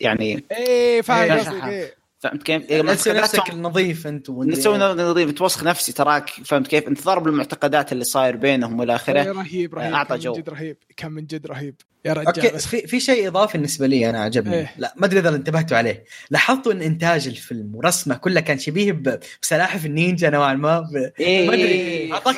[0.00, 1.38] يعني إيه فاهم.
[1.38, 4.92] قصدك فهمت كيف؟ لا تسوي نفسك النظيف أنت نسوي إيه.
[4.92, 9.32] نظيف توسخ نفسي تراك فهمت كيف؟ انت ضارب المعتقدات اللي صاير بينهم والى إيه، اخره
[9.32, 10.32] رهيب رهيب أعطى كان جو.
[10.32, 11.74] من جد رهيب كان من جد رهيب
[12.08, 14.74] يا رجال okay بس في في شيء إضافي بالنسبة لي أنا عجبني إيه.
[14.78, 19.02] لا ما أدري إذا انتبهتوا عليه لاحظتوا إن إنتاج الفيلم ورسمه كله كان شبيه
[19.42, 22.12] بسلاحف النينجا نوعا ما ب- إيه ما أدري إيه.
[22.12, 22.36] اعطاك.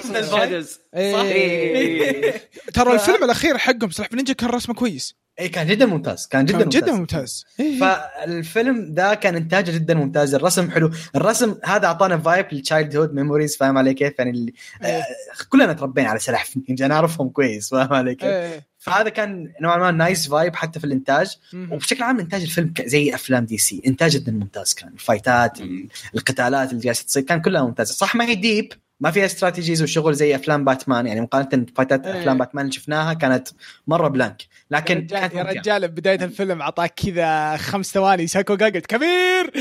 [0.95, 1.13] إيه.
[1.13, 2.35] صح؟ إيه.
[2.75, 6.59] ترى الفيلم الأخير حقهم سلاح نينجا كان رسمه كويس اي كان جدا ممتاز كان جدا
[6.59, 7.81] كان ممتاز جدا ممتاز إيه.
[7.81, 13.57] فالفيلم ذا كان إنتاجه جدا ممتاز الرسم حلو الرسم هذا أعطانا vibe لل childhood memories
[13.57, 14.53] فاهم علي كيف يعني اللي
[14.85, 14.89] إيه.
[14.89, 15.05] آه
[15.49, 18.70] كلنا تربينا على سلاحف النينجا نعرفهم كويس فاهم علي كيف إيه.
[18.81, 21.37] فهذا كان نوعا ما nice vibe حتى في الإنتاج.
[21.71, 23.83] وبشكل عام إنتاج الفيلم زي أفلام DC.
[23.87, 24.89] إنتاج جدا ممتاز كان.
[24.93, 25.59] الفايتات.
[26.15, 27.95] القتالات اللي جالسة تصير كان كلها ممتازة.
[27.95, 31.07] صح ما هي deep ما فيها strategies وشغل زي أفلام باتمان.
[31.07, 32.21] يعني مقارنة بفايتات إيه.
[32.21, 33.49] أفلام باتمان اللي شفناها كانت
[33.87, 35.43] مرة blank يا لكن رجال كانت يا.
[35.61, 38.27] رجال بداية الفيلم اعطاك كذا خمس ثواني.
[38.27, 39.51] ساكو قلت كبير!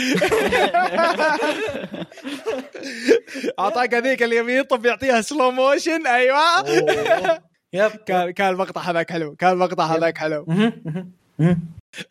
[3.60, 6.64] اعطاك هذيك اللي يطب يعطيها slow motion أيوه.
[7.74, 7.92] yep.
[7.92, 9.36] كان كان المقطع هذاك حلو.
[9.36, 10.46] كان المقطع هذاك حلو.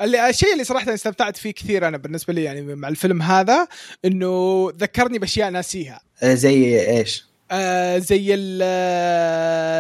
[0.01, 3.67] اللي الشيء اللي صراحة استمتعت فيه كثير أنا بالنسبة لي يعني مع الفيلم هذا
[4.05, 6.01] إنه ذكرني بأشياء ناسيها.
[6.23, 8.35] آه، زي إيش؟ آه زي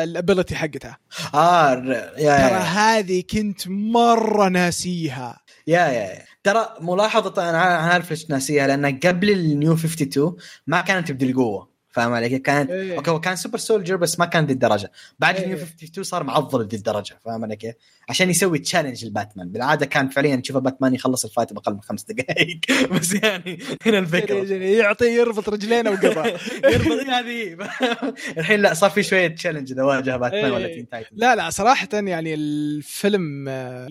[0.04, 0.98] ال ability حقتها.
[1.34, 1.74] آه
[2.18, 5.40] yeah ترى yeah هذه كنت مرة ناسيها.
[5.66, 6.24] yeah, yeah, yeah.
[6.44, 11.68] ترى ملاحظة أنا عارف ليش ناسيها لأن قبل ال New 52 ما كانت بذي القوه
[11.98, 12.96] فاهم علي؟ كانت إيه.
[12.96, 15.44] okay هو كان super soldier بس ما كان ذي الدرجة بعد إيه.
[15.44, 17.74] ال New 52 صار معضل ذي الدرجة فاهم علي كيف؟
[18.08, 22.04] عشان يسوي challenge لباتمان بالعادة كان فعليا تشوف باتمان يخلص ال fight باقل من خمس
[22.04, 22.60] دقائق
[22.94, 26.30] بس يعني هنا الفكرة يعطي يربط رجلينه وقضى
[26.72, 27.56] يربط هذه
[28.38, 30.74] الحين لا صار في شوية challenge إذا واجه باتمان ولا إيه.
[30.74, 33.88] Teen Titan لا لا صراحة يعني الفيلم آه،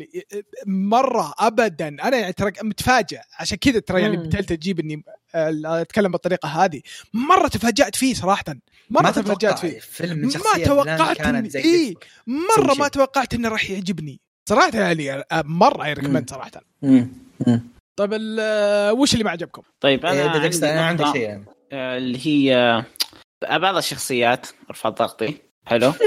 [0.68, 4.18] مرة ابدا أنا يعني ترى متفاجئ عشان كذا ترى يعني.
[4.18, 5.03] بديت أجيب إني
[5.66, 6.82] أتكلم بالطريقة هذه
[7.14, 8.44] مرة تفاجأت فيه صراحة
[8.90, 11.94] مرة ما تفاجأت تتوقع فيه فيلم من ما توقعت زي إيه.
[12.56, 12.88] سوي ما.
[12.88, 14.20] توقعت انه راح يعجبني
[14.50, 15.94] صراحة يعني آه، مرة أي.
[15.93, 16.32] recommend
[16.82, 17.08] مم.
[17.48, 17.62] مم.
[17.96, 21.46] طيب ال- آه، وش اللي ما عجبكم؟ طيب إيه، أنا أنا عندي شيء يعني.
[21.72, 22.56] آه، اللي هي
[23.50, 25.94] آه، بعض الشخصيات ارفع ضغطي حلو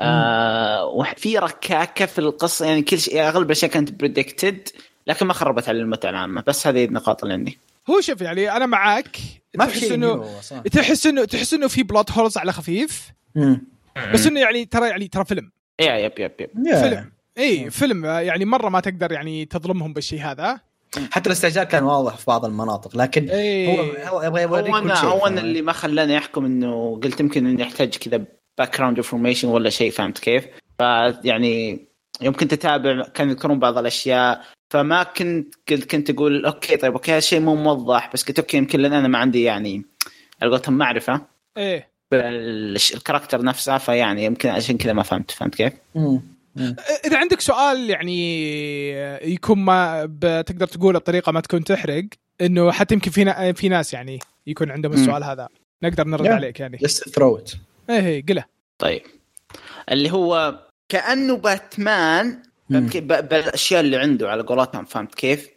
[0.00, 4.68] آه وفي ركاكة في القصة يعني كل شيء أغلب الأشياء كانت predicted
[5.06, 7.58] لكن ما خربت على المتعة العامة بس هذه النقاط اللي عندي
[7.90, 9.16] هو شوف يعني أنا معاك
[9.56, 10.40] ما في تحس شيء انه.
[10.72, 13.66] تحس انه تحس إنه في plot holes على خفيف مم.
[14.14, 15.50] بس إنه يعني ترى يعني ترى فيلم
[15.80, 16.50] yeah yep yep yep.
[16.64, 20.60] فيلم اي فيلم يعني مرة ما تقدر يعني تظلمهم بالشيء هذا
[21.12, 24.08] حتى الاستعجال كان واضح في بعض المناطق لكن إيه.
[24.08, 27.20] هو هو يبغى يوريك هو كل أنا هو أنا اللي ما خلاني أحكم إنه قلت
[27.20, 28.24] يمكن اني احتاج كذا
[28.58, 30.46] background information ولا شيء فهمت كيف؟
[30.78, 31.88] فيعني
[32.20, 37.40] يمكن تتابع كانوا يذكرون بعض الأشياء فما كنت كنت كنت أقول okay طيب okay هالشيء
[37.40, 39.82] مو موضح بس قلت okay يمكن لأن أنا ما عندي يعني
[40.42, 41.20] على قولتهم معرفة
[41.56, 46.20] إيه بال character نفسه فيعني يمكن عشان كذا ما فهمت فهمت كيف؟ مم.
[46.56, 46.76] مم.
[47.04, 48.92] إذا عندك سؤال يعني
[49.34, 52.04] يكون ما بتقدر تقوله بطريقه ما تكون تحرق
[52.40, 54.98] إنه حتى يمكن في في ناس يعني يكون عندهم مم.
[54.98, 55.48] السؤال هذا
[55.82, 56.30] نقدر نرد Yeah.
[56.30, 56.78] عليك يعني
[57.18, 57.56] throw it
[57.90, 58.44] إيه إيه قلة
[58.78, 59.02] طيب
[59.92, 60.58] اللي هو
[60.88, 65.48] كأنه باتمان بالأشياء اللي عنده على قولتهم فهمت كيف؟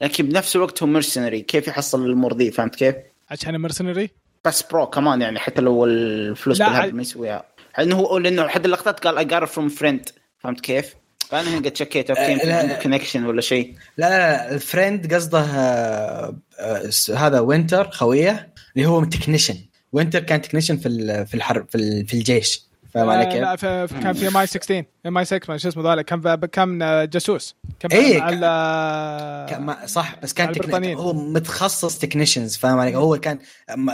[0.00, 2.94] لكن بنفس الوقت هو مرسنري كيف يحصل الأمور دي فهمت كيف؟
[3.30, 4.10] عشان مرسنري
[4.44, 7.44] بس برو كمان يعني حتى لو الفلوس لا، بالهبل ما يسويها
[7.78, 10.94] لأنه هو لأنه حد اللقطات قال اي جار فروم فريند فهمت كيف؟
[11.28, 12.82] فأنا هنا قد شكيت أوكي آه،.
[12.82, 19.56] كونكشن ولا شيء لا لا الفريند قصده آه، آه، هذا وينتر خوية اللي هو technician
[19.92, 22.62] وينتر كان technician في ال- في الحرب في ال- في الجيش
[22.94, 25.92] فاهم علي آه كيف؟ لا في كان في MI 16 MI 6 ما شو اسمه
[25.92, 26.78] ذلك كان كان
[27.12, 30.94] جاسوس كان إيه، مع كان- صح بس كان.
[30.94, 33.38] هو متخصص technicians فاهم علي هو كان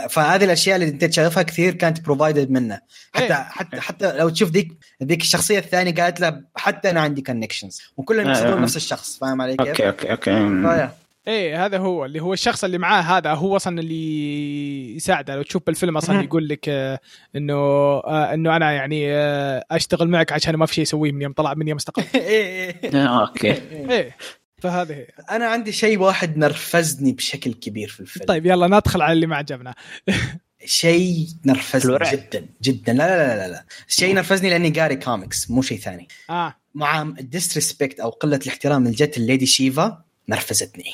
[0.09, 2.79] فهذه الأشياء اللي أنت شايفها كثير كانت provided منه
[3.13, 3.33] حتى إيه.
[3.33, 8.27] حتى حتى لو تشوف ذيك ذيك الشخصية الثانية قالت له حتى أنا عندي connections وكلهم
[8.27, 8.59] آه، يقصدون آه.
[8.61, 10.89] نفس الشخص فاهم علي كيف؟ okay okay okay.
[11.27, 15.35] إيه هذا هو اللي هو الشخص اللي معاه هذا هو أصلا اللي يساعده.
[15.35, 16.21] لو تشوف بالفيلم أصلا.
[16.21, 16.99] يقول لك آه،
[17.35, 21.33] إنه آه، إنه أنا يعني آه، أشتغل معك عشان ما في شيء اسويه من يوم
[21.33, 22.03] طلع من يوم استقل.
[22.15, 22.95] إيه، إيه.
[23.07, 23.51] آه، okay.
[23.91, 24.15] إيه
[24.61, 25.07] فهذه هي.
[25.31, 28.25] أنا عندي شيء واحد نرفزني بشكل كبير في الفيلم.
[28.25, 29.75] طيب يلا ندخل على اللي ما عجبنا
[30.65, 31.97] شيء نرفزني.
[32.11, 32.93] جدا جدا.
[32.93, 33.65] لا لا لا لا, لا.
[33.87, 36.07] شيء نرفزني لأني قاري كوميكس مو شيء ثاني.
[36.29, 36.55] آه.
[36.75, 40.93] مع ال disrespect أو قلة الاحترام اللي جت ال Lady Shiva نرفزتني.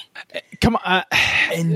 [0.62, 0.76] come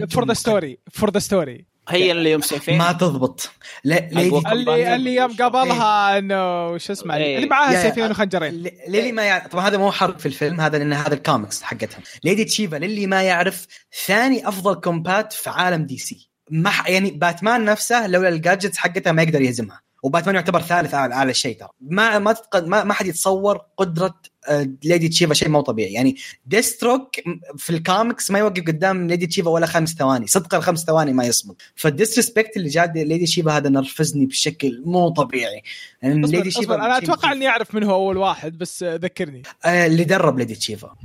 [0.09, 2.77] for the story for the story هي اللي يوم سيفين.
[2.77, 3.49] ما تضبط.
[3.83, 4.11] لا.
[4.11, 7.35] اللي اللي يوم قابلها انه شو اسمه إيه.
[7.35, 8.53] اللي معاها يا- سيفين وخنجرين.
[8.87, 12.01] للي ما يعرف طبعا هذا مو حرق في الفيلم هذا لأن هذا الكوميكس حقتهم.
[12.23, 13.67] Lady Shiva للي ما يعرف
[14.05, 16.29] ثاني أفضل combat في عالم DC.
[16.51, 19.81] ما ح- يعني باتمان نفسه لولا ال gadgets حقتها ما يقدر يهزمها.
[20.03, 21.69] وباتمان يعتبر ثالث اعلى اعلى شيء ترى.
[21.81, 22.63] ما ما تتق...
[22.67, 24.15] ما, ما حد يتصور قدرة
[24.47, 25.93] آه، ليدي شيفا شيء مو طبيعي.
[25.93, 27.15] يعني Deathstroke
[27.57, 30.27] في الكوميكس ما يوقف قدام ليدي شيفا ولا خمس ثواني.
[30.27, 31.55] صدق الخمس ثواني ما يصمد.
[31.75, 35.61] فال disrespect اللي جا ليدي شيفا هذا نرفزني بشكل مو طبيعي.
[36.01, 36.75] يعني ليدي أصبر.
[36.75, 37.31] أنا أتوقع.
[37.31, 39.43] إني أعرف من هو أول واحد بس آه، ذكرني.
[39.65, 40.95] آه، اللي درب ليدي شيفا.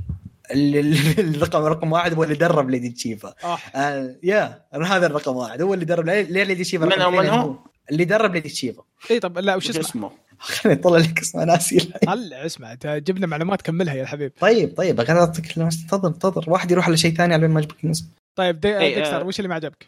[0.51, 3.33] الرقم رقم واحد هو اللي درب ليدي شيفا.
[3.75, 4.15] آه.
[4.23, 5.61] يا هذا الرقم واحد.
[5.61, 6.05] هو اللي درب.
[6.05, 7.55] ليه ليدي شيفا من هو- من هو؟
[7.91, 11.77] اللي درب ليدي شيفا اي طب لا وش وش اسمه؟ خليني أطلع لك اسمه ناسي
[11.77, 11.99] الحين.
[12.05, 16.87] طلع اسمع جبنا معلومات كملها يا الحبيب طيب طيب أنا أعطيك انتظر انتظر واحد يروح
[16.87, 18.05] على شيء ثاني على ما يجيبك الاسم
[18.35, 18.77] طيب دي...
[18.77, 19.25] إيه، ديكستر آه.
[19.25, 19.85] وش اللي ما عجبك؟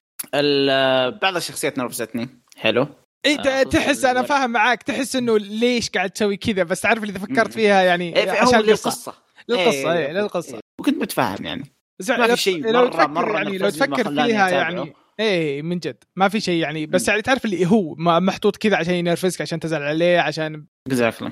[1.22, 2.88] بعض الشخصيات نرفزتني حلو
[3.26, 7.04] اي آه، ت- تحس أنا فاهم معاك تحس إنه ليش قاعد تسوي كذا بس تعرف
[7.04, 7.54] اللي إذا فكرت.
[7.54, 9.14] فيها يعني إيه، عشان هو القصة للقصة
[9.50, 10.60] للقصة إيه، اي للقصة إيه.
[10.80, 11.64] وكنت متفاهم يعني
[12.00, 14.50] بس ما لو- في شيء تفكر مرة يعني لو تفكر فيها.
[14.50, 16.04] يعني إيه من جد.
[16.16, 19.60] ما في شيء يعني بس يعني تعرف اللي هو ما- محطوط كذا عشان ينرفزك عشان
[19.60, 21.32] تزعل عليه عشان exactly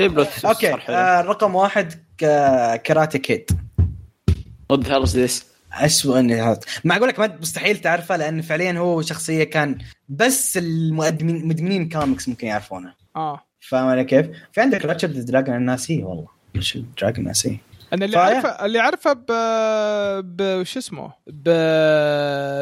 [0.00, 3.50] لو okay آه رقم واحد ك- Karate Kid.
[4.70, 6.60] what the this اسوء إني هذا.
[6.84, 9.78] ما أقول لك ما مستحيل تعرفه لأن فعليا هو شخصية كان
[10.08, 12.94] بس المدمنين مدمنين كوميكس ممكن يعرفونه.
[13.16, 13.40] آه.
[13.60, 16.28] فاهم علي كيف؟ في عندك Richard Dragon أنا ناسيه والله.
[17.00, 17.56] دراجون ناسيه
[17.92, 18.16] أنا اللي.
[18.18, 19.26] عارفه اللي عارفه ب
[20.36, 21.48] ب شو اسمه؟ ب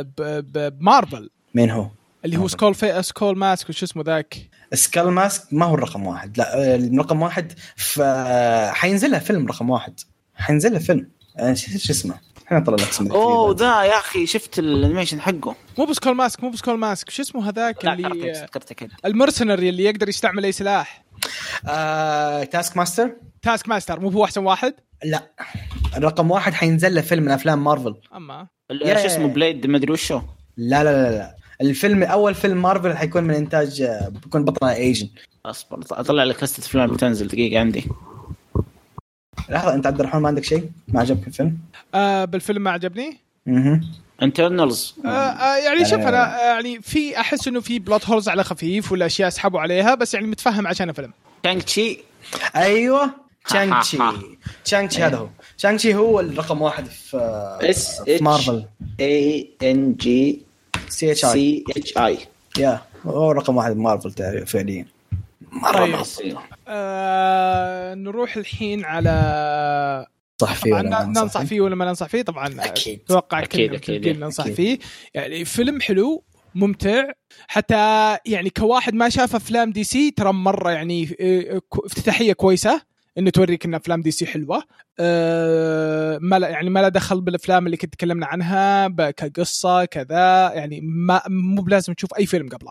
[0.03, 0.23] ب
[0.53, 1.31] ب- بمارفل.
[1.55, 1.89] مين هو؟
[2.25, 2.53] اللي هو مارفل.
[2.53, 4.37] سكول في سكول ماسك وش اسمه ذاك؟
[4.75, 6.39] سكال ماسك ما هو الرقم واحد.
[6.39, 8.03] لا رقم واحد ف
[8.71, 10.01] حينزل له فيلم رقم واحد.
[10.35, 11.09] حينزل له فيلم.
[11.39, 12.15] آه، شو اسمه؟
[12.47, 15.55] إحنا نطلع لك اسمه أوه ذا يا أخي شفت ال animation حقه.
[15.79, 17.11] مو بسكول ماسك مو بسكول ماسك.
[17.11, 18.49] شو اسمه هذاك لا اللي
[19.05, 21.05] ال mercenary اللي يقدر يستعمل أي سلاح.
[21.69, 23.11] آه، Taskmaster
[23.43, 24.75] Taskmaster مو هو أحسن واحد؟
[25.05, 25.23] لا.
[25.97, 27.95] الرقم واحد حينزل له فيلم من أفلام مارفل.
[28.17, 28.47] أما.
[28.73, 30.21] شو اسمه؟ Blade ما أدري وشو.
[30.57, 31.37] لا لا لا لا.
[31.61, 35.09] الفيلم أول فيلم مارفل حيكون من إنتاج بيكون بطله Asian
[35.47, 37.85] أصبر أطلع لك لسته أفلام بتنزل دقيقة عندي.
[39.49, 41.59] لحظة أنت عبد الرحمن ما عندك شيء؟ ما عجبك الفيلم؟
[41.95, 43.17] آه بالفيلم ما عجبني.
[43.49, 43.81] أها
[44.23, 48.09] Eternals آه آه يعني لا، شوف لا، أنا آه يعني في أحس إنه في plot
[48.09, 51.13] holes على خفيف ولا أشياء سحبوا عليها بس يعني متفهم عشان الفيلم.
[51.43, 51.99] شانغ تشي
[52.57, 53.11] أيوه.
[53.49, 53.99] شانغ تشي.
[54.65, 55.29] شانغ تشي هذا هو.
[55.59, 57.17] شانغ تشي هو الرقم واحد في
[57.63, 58.65] اس في مارفل.
[59.01, 60.43] اي ان جي
[60.89, 61.33] سي إتش آي.
[61.33, 62.19] سي إتش آي.
[62.59, 64.87] يا هو رقم واحد بمارفل تعرف- فعليا.
[65.53, 65.91] مرة طيب.
[65.91, 66.37] مارفل.
[66.69, 70.07] آه نروح الحين على
[70.41, 73.01] صح فيه طبعا ولا ما ننصح فيه؟ ولا ما ننصح فيه؟ طبعا أكيد.
[73.07, 74.55] أتوقع أكيد، متفقين ننصح أكيد.
[74.57, 74.79] فيه.
[75.15, 76.25] يعني فيلم حلو
[76.55, 77.05] ممتع.
[77.49, 77.75] حتى
[78.27, 82.83] يعني كواحد ما شاف أفلام دي سي ترى مرة يعني آه، كو- افتتاحية كويسة.
[83.19, 84.63] إنه توريك إن أفلام دي سي حلوة.
[84.99, 90.81] آه ما لا يعني ما لها دخل بالأفلام اللي كنت تكلمنا عنها كقصة كذا يعني
[90.83, 92.71] ما مو بلازم تشوف أي فيلم قبله.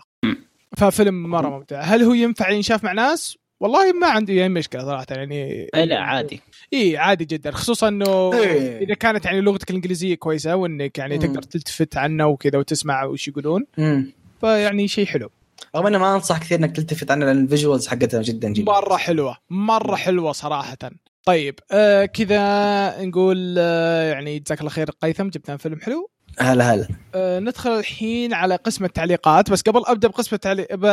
[0.76, 1.80] ففيلم مرة ممتع.
[1.80, 5.98] هل هو ينفع ينشاف مع ناس؟ والله ما عندي أي مشكلة صراحة يعني اي لا
[6.00, 6.40] عادي.
[6.72, 7.50] اي عادي جدا.
[7.50, 8.78] خصوصا إنه إيه.
[8.84, 11.20] إذا كانت يعني لغتك الإنجليزية كويسة وإنك يعني مم.
[11.20, 13.64] تقدر تلتفت عنه وكذا وتسمع وش يقولون.
[13.78, 14.12] مم.
[14.40, 15.30] فيعني شيء حلو.
[15.76, 18.72] رغم إنه ما أنصح كثير إنك تلتفت عنها لأن الفيجوالز حقتها جدا جدا.
[18.72, 20.76] مرة حلوة مرة حلوة صراحة.
[21.24, 26.10] طيب آه كذا نقول آه يعني جزاك الله خير قيثم جبت لنا فيلم حلو.
[26.38, 26.88] هلا هلا.
[27.14, 29.50] آه ندخل الحين على قسم التعليقات.
[29.50, 30.84] بس قبل أبدأ بقسم التعليق ب...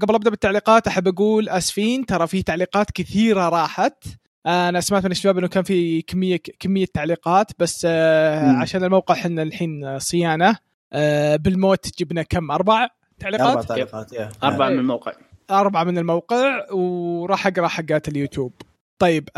[0.00, 2.06] قبل أبدأ بالتعليقات أحب أقول أسفين.
[2.06, 4.04] ترى في تعليقات كثيرة راحت.
[4.46, 8.52] آه، أنا سمعت من الشباب إنه كان في كمية كمية تعليقات بس آه.
[8.52, 10.56] عشان الموقع إحنا الحين صيانة.
[10.92, 12.88] آه بالموقع جبنا كم؟ أربع
[13.24, 14.30] أربع تعليقات تعليقات يا.
[14.42, 14.72] أربعة إيه.
[14.74, 15.12] من الموقع.
[15.50, 18.52] أربعة من الموقع وراح أقرأ حقات اليوتيوب.
[18.98, 19.28] طيب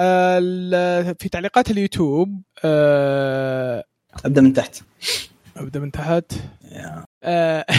[1.19, 3.85] في تعليقات اليوتيوب آه
[4.25, 4.81] أبدأ من تحت.
[5.57, 6.33] أبدأ من تحت.
[6.73, 7.05] yeah.
[7.25, 7.65] آه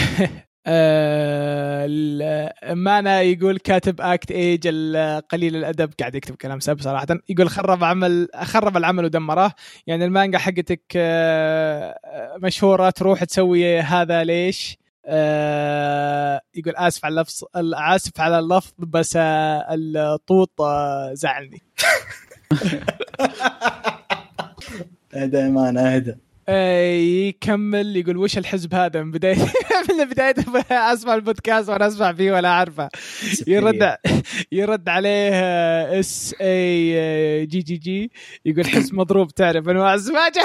[0.68, 4.68] آه ال- مانا يقول كاتب Act-Age
[5.32, 7.08] قليل الأدب قاعد يكتب كلام سب صراحة.
[7.30, 9.54] يقول خرب عمل خرب العمل ودمره.
[9.88, 11.98] يعني المانجا حقتك آه،
[12.38, 19.66] مشهورة تروح تسوي هذا ليش؟ آه، يقول آسف على اللفظ آسف على اللفظ بس آه،
[19.70, 21.62] الطوط آه، زعلني.
[25.14, 26.16] أهدى ما أنا أهدى.
[26.50, 29.36] يكمل يقول وش الحزب هذا؟ من بدايه
[29.90, 30.36] من بدايه
[30.72, 32.90] أسمع البودكاست وأنا أسمع فيه ولا أعرفه.
[33.48, 33.96] يرد
[34.52, 35.32] يرد عليه
[36.00, 38.12] اس اي جي جي جي.
[38.46, 40.44] يقول حزب مضروب تعرف أنواع الزواجه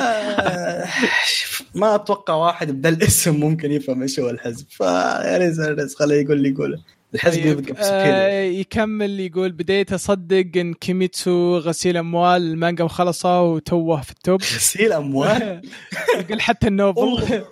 [0.00, 0.86] آه،
[1.26, 4.66] شوف، ما أتوقع واحد بذا الاسم ممكن يفهم إيش هو الحزب.
[4.70, 6.99] فيا ريت خليه يقول لي يقوله.
[7.24, 14.42] طيب، آه يكمل يقول بديت أصدق إن كيميتسو غسيل أموال المانجا مخلصة وتوه في التوب.
[14.56, 15.62] غسيل أموال؟
[16.20, 17.22] يقول حتى النوبل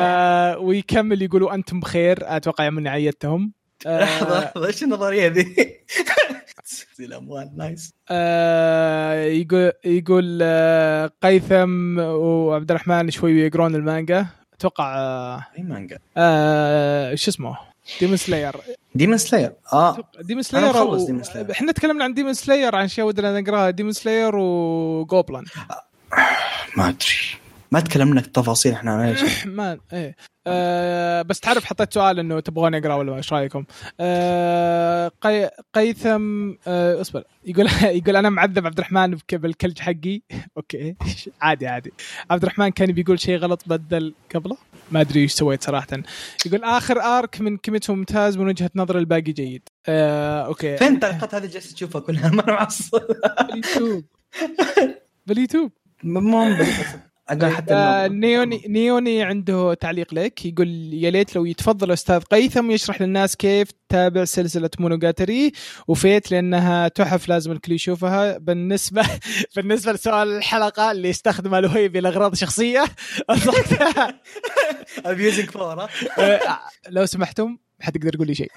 [0.00, 3.52] آه ويكمل يقولوا أنتم بخير أتوقع يوم إني عيدتهم.
[3.86, 5.76] لحظه آه لحظة إيش النظرية ذي؟
[6.92, 7.94] غسيل أموال nice.
[9.40, 10.42] يقول يقول
[11.22, 14.26] قيثم وعبد الرحمن شوي يقرون المانجا.
[14.54, 14.94] أتوقع
[15.58, 15.98] أي مانجا؟
[17.14, 17.69] شو اسمه؟
[18.00, 18.56] Demon Slayer
[18.94, 21.50] Demon Slayer آه Demon Slayer أو- Demon Slayer.
[21.50, 25.44] إحنا تكلمنا عن Demon Slayer عن اشياء ودنا نقرأها Demon Slayer وجوبلان
[26.76, 27.39] ما أدري.
[27.72, 30.16] ما تكلمنا التفاصيل إحنا عن إيش ما إيه.
[30.46, 33.64] آه بس تعرف حطيت سؤال إنه تبغوني أقرأ ولا إيش رأيكم؟
[35.20, 35.50] قي...
[35.74, 37.24] قيثم آه اصبر.
[37.44, 37.68] يقول
[37.98, 40.22] يقول أنا معذب عبد الرحمن بال college حقي.
[40.56, 40.96] okay.
[41.42, 41.92] عادي عادي.
[42.30, 44.56] عبد الرحمن كان بيقول شيء غلط بدل قبله؟
[44.90, 46.02] ما أدري إيش سويت صراحة.
[46.46, 49.68] يقول آخر arc من كيميتسو ممتاز من وجهة نظر الباقي جيد.
[49.88, 50.76] آه okay.
[50.76, 52.30] فين التعليقات هذه؟ جالس تشوفها كلها.
[52.30, 52.68] ما
[53.48, 54.04] باليوتيوب.
[55.26, 55.72] باليوتيوب.
[57.30, 58.08] المهم أقول حتى آه.
[58.08, 63.68] نيوني نيوني عنده تعليق لك يقول يا ليت لو يتفضل أستاذ قيثم يشرح للناس كيف
[63.88, 65.52] تتابع سلسلة مونوجاتري
[65.88, 68.38] وفيت لأنها تحف لازم الكل يشوفها.
[68.38, 69.02] بالنسبة
[69.56, 72.84] بالنسبة لسؤال الحلقة اللي استخدمه الوهيبي لاغراض شخصية
[75.06, 75.82] abusing power
[76.18, 76.40] آه،
[76.88, 78.50] لو سمحتم ما حد يقدر يقول لي شيء.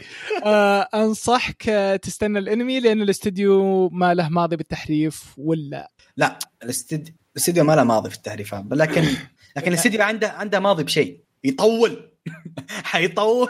[0.45, 7.63] آه أنصحك آه، تستنى الأنمي لأن الاستديو ما له ماضي بالتحريف ولا؟ لا الاستديو الاستديو
[7.63, 9.05] ما له ماضي في التحريفات لكن
[9.57, 11.19] لكن الاستديو عنده عنده ماضي بشيء.
[11.43, 12.11] يطول.
[12.69, 13.49] حيطول.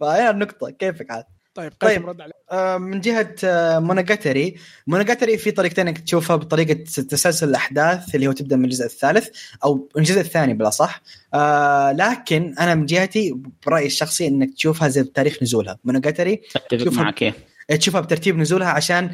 [0.00, 0.70] فهي النقطة.
[0.70, 1.24] كيفك عاد؟
[1.54, 2.08] طيب طيب.
[2.08, 2.34] رد عليك.
[2.50, 4.56] آه، من جهة آه، مونوجاتري
[4.86, 9.28] مونوجاتري في طريقتين انك تشوفها بطريقة تسلسل الأحداث اللي هو تبدأ من الجزء الثالث
[9.64, 11.02] أو من الجزء الثاني بلا صح.
[11.34, 15.78] آه لكن أنا من جهتي برأيي الشخصي إنك تشوفها زي تاريخ نزولها.
[15.84, 17.34] مونوجاتري أتفق معك إيه.
[17.76, 19.10] تشوفها بترتيب نزولها عشان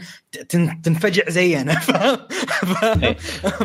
[0.82, 2.18] تنفجع زي أنا فاهم؟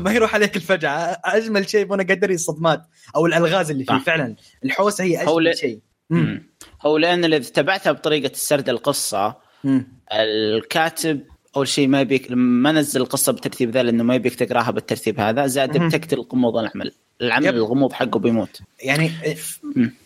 [0.03, 2.83] ما يروح عليك الفجعة أجمل شيء مونوجاتري الصدمات
[3.15, 4.03] أو الألغاز اللي فيه صح.
[4.03, 4.35] فعلا
[4.65, 5.79] الحوسه هي هو أجمل ل- شيء
[6.09, 6.51] مم.
[6.85, 9.87] هو لأن إذا تبعتها بطريقة السرد القصة مم.
[10.13, 11.21] الكاتب
[11.55, 15.47] أول شيء ما يبيك ما نزل القصة بالترتيب ذا لأنه ما يبيك تقراها بالترتيب هذا
[15.47, 15.77] زائد.
[15.77, 17.55] بتقتل غموض العمل العمل yep.
[17.55, 18.61] الغموض حقه بيموت.
[18.79, 19.37] يعني إيه،.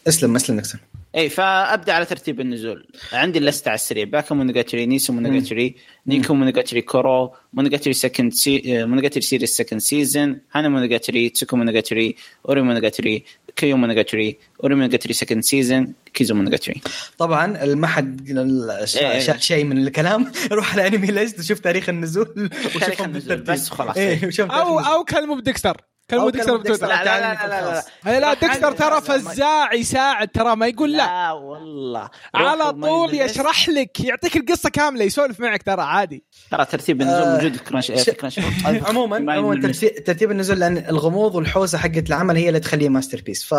[0.07, 0.79] اسلم اسلم نكسن
[1.15, 2.87] اي فأبدأ على ترتيب النزول.
[3.13, 4.03] عندي اللسته على السريع.
[4.03, 5.75] باكا مونوجاتري نيسو مونوجاتري
[6.07, 12.15] نيكو مونوجاتري كورو مونوجاتري سكند سي مونوجاتري سيريس سكند سيزون هانا مونوجاتري تسوكو مونوجاتري
[12.49, 13.23] أوري مونوجاتري
[13.55, 16.81] كيو مونوجاتري أوري مونوجاتري سكند سيزون كيزو مونوجاتري
[17.17, 19.19] طبعا ما حد إيه.
[19.19, 20.31] شاف شيء من الكلام.
[20.51, 22.49] روح على انمي ليست وشوف تاريخ النزول.
[22.75, 23.61] وشوفهم النزول بالترتيب.
[23.61, 23.97] بس وخلاص.
[23.97, 25.81] إيه وشوف أو تاريخ أو كلمة بديكستر
[26.13, 28.33] أو ديكستر بتويتر لا، لا، لا، لا، لا، لا.
[28.33, 30.97] ديكستر ترى ما- فزاع يساعد ترى ما يقول لا.
[30.97, 32.09] لا والله.
[32.35, 33.13] على طول.
[33.13, 36.23] يشرح لك يعطيك القصة كاملة يسولف معك ترى عادي.
[36.51, 38.39] ترى ترتيب النزول آه، موجود في كرانش ش- في كرانش
[38.89, 39.71] عموما عموما.
[40.05, 43.53] ترتيب, النزول لأن الغموض والحوسة حقت العمل هي اللي تخليه masterpiece.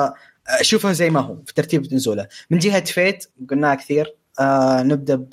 [0.60, 2.26] فشوفها زي ما هو في ترتيب نزوله.
[2.50, 4.14] من جهة Fate قلناها كثير.
[4.40, 5.30] آه نبدأ ب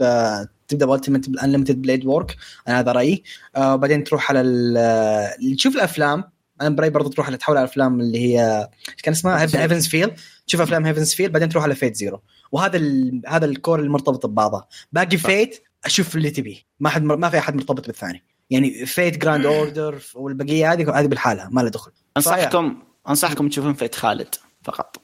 [0.67, 2.35] تبدأ ب ultimate Unlimited Blade Work
[2.67, 3.23] أنا هذا رأيي.
[3.55, 6.32] آه بعدين تروح على ال- تشوف الأفلام.
[6.61, 8.69] أنا برأيي برضه تروح على تحول على الافلام اللي هي
[9.03, 10.11] كان اسمها؟ Heaven's Feel
[10.47, 13.21] تشوف أفلام Heaven's Feel بعدين تروح على Fate Zero وهذا ال...
[13.27, 16.57] هذا ال core المرتبط ببعضها باقي Fate شوف اللي تبيه.
[16.79, 18.23] ما حد ما في أحد مرتبط بالثاني.
[18.49, 21.91] يعني Fate Grand Order والبقية هذه هذه بالحالها ما لها دخل.
[22.17, 25.01] انصحكم أنصحكم تشوفون Fate خالد فقط.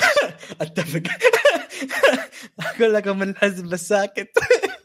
[0.60, 1.02] أتفق.
[2.60, 4.38] أقول لكم من الحزب بس ساكت.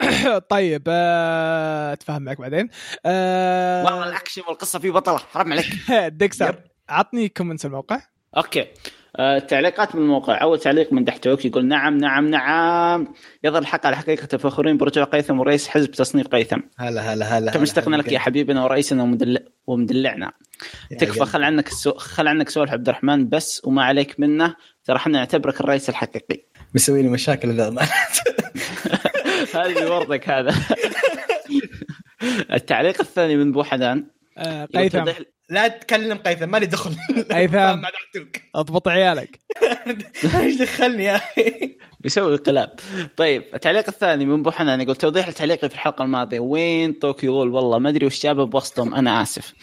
[0.50, 2.68] طيب آه، اتفاهم معك بعدين.
[3.06, 5.66] آه، والله الأكشن والقصة فيه بطلة حرام عليك.
[6.18, 8.00] ديكستر عطني comments الموقع.
[8.36, 8.66] okay.
[9.16, 10.42] آه، تعليقات من الموقع.
[10.42, 13.14] أول تعليق من دحتوك يقول نعم نعم نعم.
[13.44, 16.60] يظهر الحق على حقيقة فخورين برجوع قيثم ورئيس حزب تصنيف قيثم.
[16.78, 19.38] هلا هلا هلا كم اشتقنا لك يا حبيبنا ورئيسنا ومدل...
[19.66, 20.32] ومدلعنا.
[20.98, 21.92] تكفى خل عنك السو...
[21.92, 24.54] خل عنك سؤال عبد الرحمن بس وما عليك منه.
[24.84, 26.46] ترى إحنا نعتبرك الرئيس الحقيقي.
[26.74, 27.76] مسوي لي مشاكل
[29.54, 30.54] هذه ورطك هذا.
[32.52, 34.06] التعليق الثاني من بو حنان.
[34.38, 35.04] آه، قيثم.
[35.50, 36.96] لا تكلم قيثم مالي دخل.
[37.32, 37.82] قيثم.
[38.54, 39.40] أضبط عيالك.
[40.40, 42.70] إيش دخلني يا أخي؟ بيسوي انقلاب
[43.16, 46.40] طيب التعليق الثاني من بو حنان يقول توضيح لتعليقي في الحلقة الماضية.
[46.40, 49.54] وين طوكيو غول والله ما أدري وش جابه بوسطهم أنا آسف.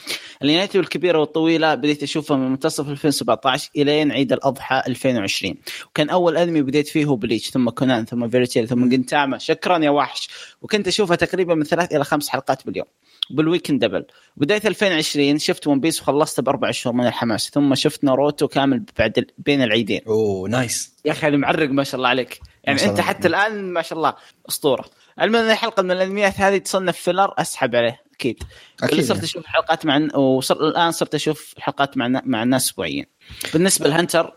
[0.42, 6.62] الانميات الكبيره والطويلة بديت اشوفها من منتصف 2017 إلين عيد الأضحى 2020 وكان أول أنمي
[6.62, 9.38] بديت فيه هو بليتش ثم كونان ثم فيري تيل ثم جنتاما.
[9.38, 10.30] شكرا يا وحش.
[10.62, 12.88] وكنت أشوفها تقريبا من ثلاث إلى خمس حلقات باليوم.
[13.30, 14.06] بال weekend double.
[14.38, 19.26] بداية 2020 شفت ون بيس وخلصته بأربع شهور من الحماس ثم شفت ناروتو كامل بعد
[19.38, 20.02] بين العيدين.
[20.08, 20.93] أوه nice.
[21.06, 23.02] يا أخي أنا معرق ما شاء الله عليك يعني أنت الله.
[23.02, 24.14] حتى الآن ما شاء الله
[24.50, 24.86] أسطورة
[25.22, 28.44] المهم حلقه من الانميات هذه تصنف filler أسحب عليه أكيد
[28.84, 29.26] اللي صرت يعني.
[29.26, 33.06] أشوف حلقات مع وصر الآن صرت أشوف حلقات مع مع الناس اسبوعيا
[33.54, 34.34] بالنسبة لهنتر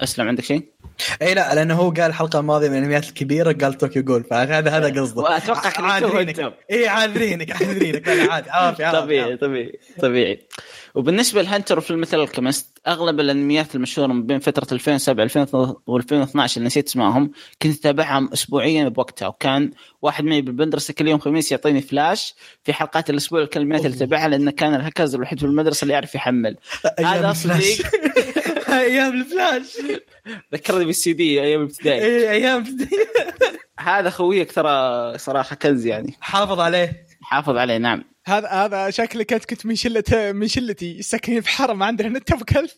[0.00, 0.64] أسلم عندك شيء؟
[1.22, 5.00] إي لا لأنه هو قال الحلقة الماضية من الانميات الكبيرة قال طوكيو جول فهذا هذا
[5.00, 5.22] قصده.
[5.36, 6.54] يسوي عاذرينك.
[6.70, 8.50] إي عاذرينك عاذرينك عادي.
[8.50, 10.46] عافي طبيعي طبيعي طبيعي.
[10.94, 16.88] وبالنسبة لهنتر وفي مثل الكمست أغلب الأنميات المشهورة من بين فترة 2007 و2012 اللي نسيت
[16.88, 17.30] اسمائهم
[17.62, 19.28] كنت أتابعهم اسبوعيا بوقتها.
[19.28, 19.70] وكان
[20.02, 24.50] واحد معي بالمدرسة كل يوم خميس يعطيني فلاش في حلقات الأسبوع الأنميات اللي تابعها لأنه
[24.50, 26.56] كان الهكرز الوحيد في المدرسة اللي يعرف يحمل.
[26.98, 27.32] هذا.
[27.32, 27.86] صديق
[28.72, 29.76] أيام الفلاش.
[30.54, 32.04] ذكرني بالسي دي أيام ابتدائي.
[32.04, 32.78] اي أيام
[33.80, 36.14] هذا خويك ترى صراحة كنز يعني.
[36.20, 37.06] حافظ عليه.
[37.22, 38.04] حافظ عليه نعم.
[38.26, 41.02] هذا هذا شكلك انت كنت من شلة من شلتي.
[41.02, 42.70] ساكنين في حرم عندنا نت أبو كلب.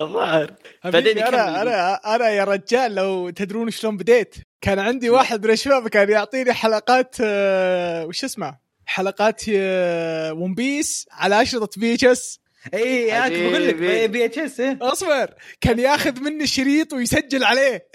[0.00, 0.54] الظاهر.
[0.84, 1.18] بعدين.
[1.18, 6.10] أنا أنا أنا يا رجال لو تدرون شلون بديت كان عندي واحد من الشباب كان
[6.10, 12.40] يعطيني حلقات آه، وش اسمه؟ حلقات آه، ون بيس على أشرطة VHS
[12.74, 13.50] اي حبيبي.
[13.50, 13.74] بقول لك
[14.10, 17.86] VHS اصبر كان ياخذ مني الشريط ويسجل عليه.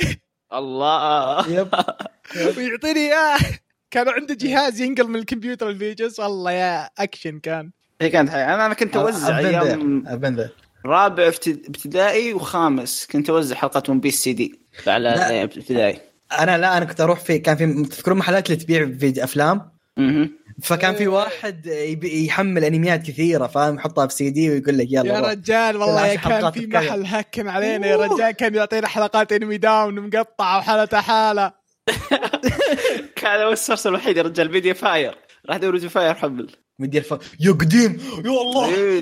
[0.53, 1.49] الله.
[1.59, 1.70] يب.
[2.57, 3.38] ويعطيني إياه.
[3.91, 7.72] كان عنده جهاز ينقل من الكمبيوتر ال VHS والله يا أكشن كان.
[8.01, 8.43] هي كانت حي.
[8.43, 10.03] أنا أنا كنت أوزع أيام
[10.86, 13.07] رابع ابتد- ابتدائي وخامس.
[13.11, 15.43] كنت أوزع حلقات ون بيس سي دي على.
[15.43, 15.99] ابتدائي.
[16.39, 19.76] أنا لا أنا كنت أروح في كان في تذكرون محلات اللي تبيع فيديو أفلام.
[20.64, 25.14] فكان في واحد يبي- يحمل أنميات كثيرة فاهم؟ يحطها في سي دي ويقول لك يلا
[25.16, 25.20] يا.
[25.20, 26.68] رجال والله يا كان في.
[26.68, 31.52] محل هكن علينا يا رجال كان يعطينا حلقات انمي داون مقطعه وحالته حالة.
[33.16, 35.16] كان هو ال source الوحيد يا رجال فيديو فاير
[35.50, 36.48] راح دور فيديو فاير حمل.
[36.80, 37.14] مدي الف...
[37.39, 37.98] يا قديم!
[38.26, 38.76] يا الله!
[38.76, 39.02] إيه،.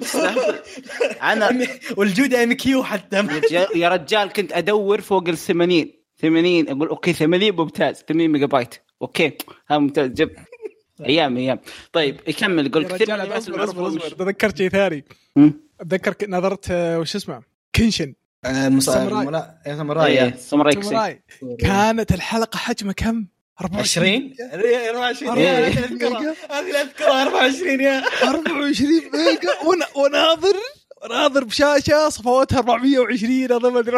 [1.34, 1.68] أنا
[1.98, 3.28] والجودة MQ حتى.
[3.76, 5.86] يا رجال- كنت أدور فوق ال 80
[6.22, 8.04] 80 أقول okay 80 ممتاز.
[8.10, 8.76] 80 ميجا بايت.
[9.02, 9.32] okay
[9.70, 10.10] ها ممتاز.
[10.10, 10.30] جب
[11.06, 11.60] أيام أيام.
[11.94, 15.06] طيب يكمل يقول كثير من اصبر اصبر اصبر تذكرت شيء ثاني؟
[15.82, 17.42] أتذكر نظرت آه، وش اسمه؟
[17.76, 18.14] كنشن
[18.80, 19.44] ساموراي.
[19.66, 20.34] ساموراي يا مم.
[20.38, 20.82] ساموراي إيه، ساموراي.
[20.84, 21.22] ساموراي.
[21.60, 23.26] كانت الحلقة حجمها كم؟
[23.62, 24.36] 24 20
[24.90, 25.44] 24 إيه.
[25.46, 26.36] يا هذه أذكرها.
[26.52, 27.22] هذه أذكرها.
[27.24, 28.04] 24 يا.
[28.24, 29.50] 24 ميجا.
[29.66, 30.54] ون- وناظر
[31.10, 33.98] ناظر بشاشة صفواتها 420 أظن ما أدري.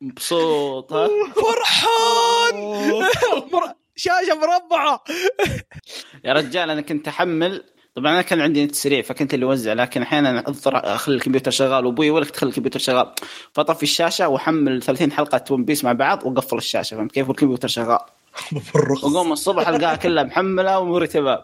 [0.00, 2.54] مبسوط ها؟ فرحان!
[3.96, 5.04] شاشة مربعة.
[6.24, 7.64] يا رجال أنا كنت أحمل.
[7.94, 11.86] طبعا أنا كان عندي نت سريع فكنت اللي أوزع لكن أحيانا أضطر أخلي الكمبيوتر شغال.
[11.86, 13.12] وأبوي يقول لك تخلي الكمبيوتر شغال.
[13.52, 16.96] فاطفي الشاشة وأحمل 30 حلقة ون بيس مع بعض وأقفل الشاشة.
[16.96, 17.98] فهمت كيف؟ والكمبيوتر شغال.
[18.52, 19.04] مفرخ.
[19.04, 21.38] واقوم الصبح ألقاها كلها محملة واموري تمام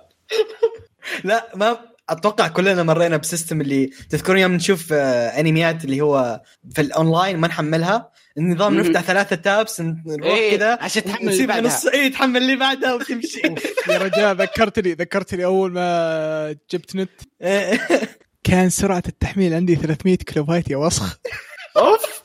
[1.25, 1.79] لا ما
[2.09, 6.43] أتوقع كلنا مرينا ب system اللي تذكرون يوم نشوف آه، أنميات اللي هو
[6.75, 8.11] في الأونلاين ما نحملها.
[8.39, 8.81] النظام مم.
[8.81, 11.67] نفتح ثلاثة tabs نروح إيه، كذا عشان تحمل اللي بعدها.
[11.67, 13.41] نص اي تحمل اللي بعدها وتمشي.
[13.89, 17.11] يا رجال ذكرتني ذكرتني أول ما جبت نت.
[18.45, 21.19] كان سرعة التحميل عندي 300 كيلو بايت يا وسخ.
[21.77, 22.23] أوف.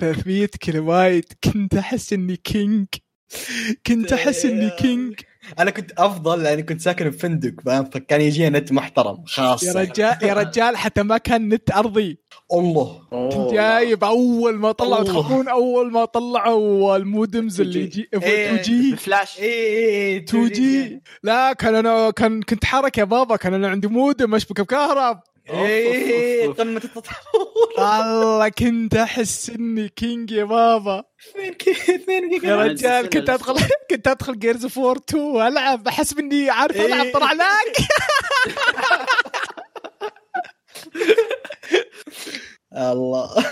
[0.00, 2.86] 300 كيلو بايت كنت أحس إني كينج.
[3.86, 5.20] كنت أحس إني كينج.
[5.58, 10.16] أنا كنت أفضل لأني كنت ساكن بفندق فاهم؟ فكان يجي نت محترم خاص يا رجال
[10.22, 12.18] يا رجال حتى ما كان نت أرضي.
[12.52, 13.00] الله.
[13.10, 15.04] كنت جايب أول ما طلعوا.
[15.04, 18.62] تخافون أول ما طلعوا المودمز اللي يجي 2 إيه.
[18.62, 23.54] جي فلاش اي اي 2 جي لا كان أنا كان كنت حركه يا بابا كان
[23.54, 25.20] أنا عندي مودم اشبك بكهرب.
[25.50, 27.04] اي قمة التطور
[27.78, 31.04] والله كنت أحس إني كينج يا بابا.
[31.30, 33.54] اثنين كي اثنين يا جيجا رجال كنت ادخل
[33.90, 35.88] كنت أدخل جيرز اوف 4 2 وألعب.
[35.88, 37.12] أحس إني عارف ألعب إيه.
[37.12, 37.76] طلع لاك
[42.76, 43.44] الله.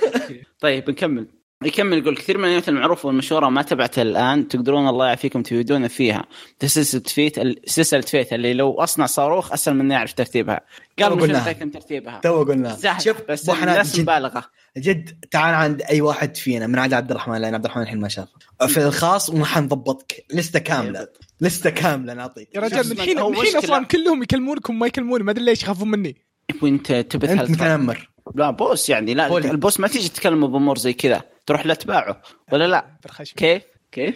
[0.61, 1.40] طيب نكمل.
[1.65, 6.25] يكمل يقول كثير من الانميات المعروفة والمشهورة ما تبعتها الآن تقدرون الله يعافيكم تفيدون فيها.
[6.67, 10.61] سلسله فيت سلسله فيت اللي لو أصنع صاروخ أسهل مني أعرف ترتيبها.
[10.99, 12.21] قالوا مش من ترتيبها.
[12.23, 14.45] تو قلنا شوف بس الناس جد, مبالغة.
[14.79, 18.09] جد تعال عند أي واحد فينا من عدا عبد الرحمن لأن عبد الرحمن الحين ما
[18.09, 18.33] شافه.
[18.67, 20.25] في الخاص وما حنضبطك.
[20.35, 21.09] لستة كاملة.
[21.41, 23.57] لستة كاملة نعطيك يا رجال من الحين من الحين.
[23.57, 25.25] أصلا كلهم يكلمونكم ما يكلموني.
[25.25, 26.17] ما أدري ليش يخافون مني.
[26.63, 28.11] وأنت تبي أنت متنمر.
[28.35, 29.51] لا بوس يعني لا بولي.
[29.51, 31.23] البوس ما تيجي تتكلم بأمور زي كذا.
[31.47, 32.23] تروح لاتباعه
[32.53, 33.63] ولا لا؟ بالخشم كيف؟
[33.93, 34.15] كيف؟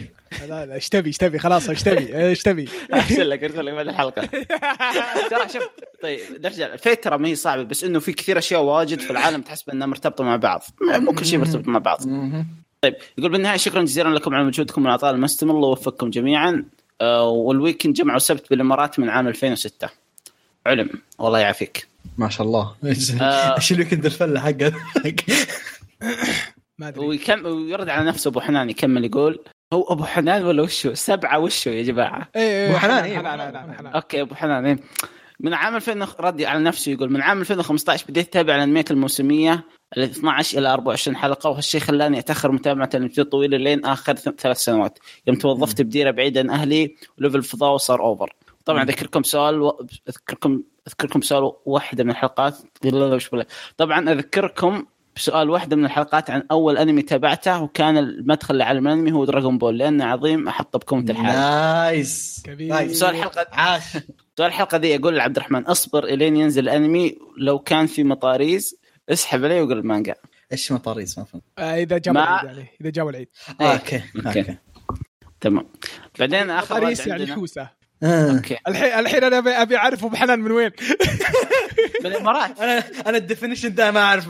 [0.49, 3.75] لا لا إيش تبي إيش تبي؟ خلاص إيش تبي؟ إيش تبي؟ أرسل لك أرسل لك
[3.75, 4.27] بعد الحلقة.
[5.31, 5.68] ترى شوف
[6.03, 6.72] طيب نرجع.
[6.72, 9.62] ال Fate ترى ما هي صعبه بس إنه في كثير أشياء واجد في العالم تحس
[9.62, 10.62] بانها مرتبطة مع بعض.
[10.83, 12.01] مو كل شيء مرتبط مع بعض.
[12.81, 16.64] طيب يقول بالنهاية شكرا جزيلا لكم على مجهودكم والعطاء المستمر الله يوفقكم جميعا.
[17.01, 19.89] آه وال weekend جمعة سبت بالإمارات من عام 2006
[20.66, 20.91] علم.
[21.18, 21.89] والله يعافيك.
[22.18, 22.75] ما شاء الله.
[23.20, 23.55] آه.
[23.57, 24.72] إيش ال weekend الفلة حقه
[26.79, 30.95] ما أدري ويكم ويرد على نفسه أبو حنان يكمل يقول هو أبو حنان ولا وشو؟
[30.95, 33.18] سبعة وشو يا جماعة؟ إيه أبو حنان، إيه.
[33.18, 34.79] حنان حنان حنان أوكي أبو حنان إيه.
[35.41, 39.64] من عام 2000 ردي على نفسه يقول من عام 2015 بديت أتابع الأنميات الموسمية
[39.97, 44.99] ال 12 إلى 24 حلقة وهالشيء خلاني أتأخر متابعة الأنميات طويلة لين آخر ثلاث سنوات
[45.27, 49.87] يوم توظفت بديرة بعيد عن أهلي و level الفضاء صار over طبعا أذكركم سؤال و...
[50.09, 52.59] اذكركم أذكركم سؤال واحدة من الحلقات.
[53.77, 54.87] طبعا أذكركم
[55.17, 59.78] بسؤال واحدة من الحلقات عن أول أنمي تابعته وكان المدخل لعالم الأنمي هو Dragon Ball
[59.79, 62.69] لأنه عظيم أحطه بكومه الحال nice كبير.
[62.74, 62.99] nice.
[62.99, 63.83] سؤال الحلقة عاش.
[64.39, 68.77] سؤال الحلقة دي أقول لعبد الرحمن أصبر إلين ينزل الانمي لو كان في مطاريز
[69.09, 70.15] اسحب عليه وقل المانجا.
[70.53, 71.43] إيش مطاريز؟ ما فهمت.
[71.59, 73.29] آه، إذا جاب ما- العيد يعني إذا جاب العيد.
[73.61, 73.73] إيه.
[73.73, 74.41] أوكي أوكي.
[74.41, 74.57] أوكي.
[75.41, 75.67] تمام.
[76.19, 77.69] بعدين آخر واحد يعني حوسة.
[78.03, 78.37] آه.
[78.37, 78.57] أوكي.
[78.69, 80.71] الحين الحين أنا ابي أبي اعرف ابو حنان من وين.
[82.03, 82.61] بالإمارات.
[82.61, 84.28] أنا أنا ال definition ده ما اعرف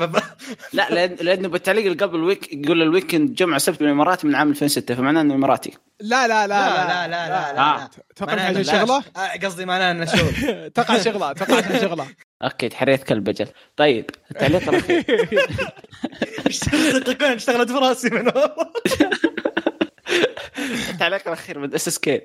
[0.72, 4.34] لا لأن لأنه بالتعليق اللي قبل ال week يقول ال weekend جمعة سبت بالإمارات من
[4.34, 5.72] عام 2006 فمعناه إنه إماراتي.
[6.00, 7.28] لا لا لا لا لا.
[7.28, 7.90] لا لا آه.
[8.16, 8.62] عشان إنه لا.
[8.62, 10.32] شغلة؟ آه، قصدي معناه إنه شغل.
[10.74, 12.06] توقع شغلة عشان شغلة.
[12.42, 13.46] أوكي تحريت كلب أجل.
[13.76, 15.04] طيب التعليق الأخير.
[17.36, 18.32] اشتغلت في راسي من
[20.90, 22.20] التعليق الأخير من SSK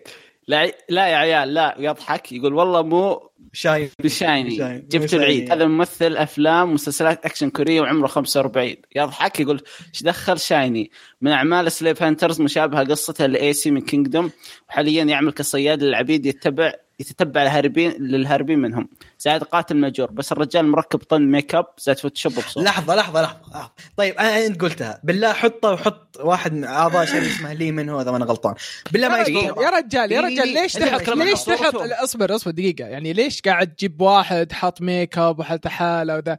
[0.49, 4.55] لا لا يا عيال لا يضحك يقول والله مو شايف ب SHINee.
[4.89, 5.13] جبت.
[5.13, 9.61] العيد هذا ممثل أفلام ومسلسلات أكشن كورية وعمره 45 يضحك يقول
[9.93, 14.32] إيش دخل SHINee من أعمال Slave Hunters مشابهة قصتها لايسي من Kingdom
[14.69, 18.89] وحاليا يعمل كصياد للعبيد يتبع يتتبع الهاربين للهاربين منهم.
[19.19, 23.55] زائد قاتل ماجور بس الرجال مركب طن ميك اب زائد Photoshop بصوت لحظة لحظة لحظة.
[23.55, 23.71] آه.
[23.97, 24.99] طيب أنا أنت قلتها.
[25.03, 28.55] بالله حطه وحط واحد من أعضاء شيء اسمه Lee Min-ho إذا ما أنا غلطان.
[28.91, 32.85] بالله ما يا رجال يا رجال ليش تحط ليش تحط اصبر اصبر دقيقة.
[32.85, 36.37] يعني ليش قاعد تجيب واحد حاط ميك اب وحالته حالة وذا؟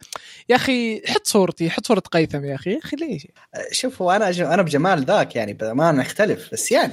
[0.48, 2.70] يا أخي حط صورتي حط صورة قيثم يا أخي.
[2.70, 3.26] يا أخي ليش؟
[3.72, 6.92] شوف هو أنا أنا بجمال ذاك يعني ما نختلف بس يعني.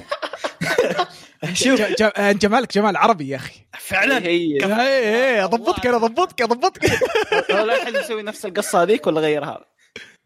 [1.52, 3.54] شوف ج- ج- جمالك جمال عربي يا أخي.
[3.78, 4.58] فعلا؟ هي.
[4.64, 6.84] اي اي اضبطك أنا اضبطك اضبطك
[7.52, 9.64] هو لا يحل يسوي نفس القصة هذيك ولا غيرها؟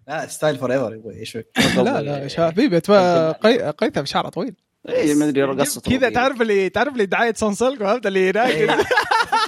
[0.08, 1.36] لا style forever يبغى إيش
[1.76, 2.78] لا لا يا حبيبي
[3.80, 4.54] قيثم شعره طويل.
[4.88, 8.86] اي ما أدري قصته كذا تعرف اللي تعرف اللي دعاية Sunsilk فهمت؟ اللي هناك.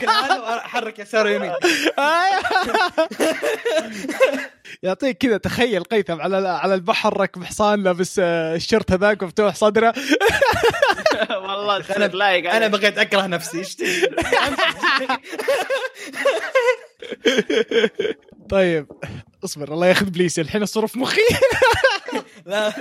[0.08, 1.52] هذا وحرك يسار ويمين
[4.82, 9.54] يعطيك كذا تخيل قيثم على على البحر ركب حصان لابس آه، ال shirt هذاك مفتوح
[9.54, 9.94] صدره.
[11.48, 13.88] والله تصير لايق أنا بغيت أكره نفسي إيش تبي؟
[18.50, 18.86] طيب
[19.44, 21.20] اصبر الله ياخذ please الحين الصورة في مخي
[22.46, 22.72] لا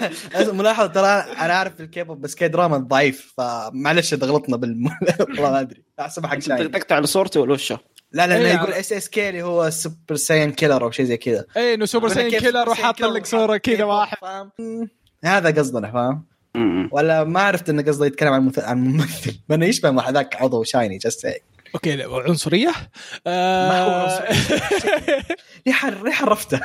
[0.51, 5.83] ملاحظة ترى أنا أعرف الكيبوب بس K-drama ضعيف فمعلش إذا غلطنا بال والله ما أدري
[5.99, 7.79] احسب حق شاي تقطع على صورته ولا وشه؟
[8.11, 11.45] لا لا إيه، لا يقول SSK اللي هو Super Saiyan Killer أو شيء زي كذا
[11.57, 14.51] اي إنه Super Saiyan Killer وحاط لك صورة كذا واحد فاهم؟
[15.23, 16.32] هذا قصدنا فاهم.
[16.91, 19.39] ولا ما عرفت انه قصده يتكلم عن مث- عن ممثل.
[19.49, 21.27] لأنه يشبه مع هذاك عضو SHINee just
[21.75, 22.73] أوكي لا، عنصرية؟
[23.25, 24.31] ما هو آه...
[25.65, 26.61] ليه ليه عرفته.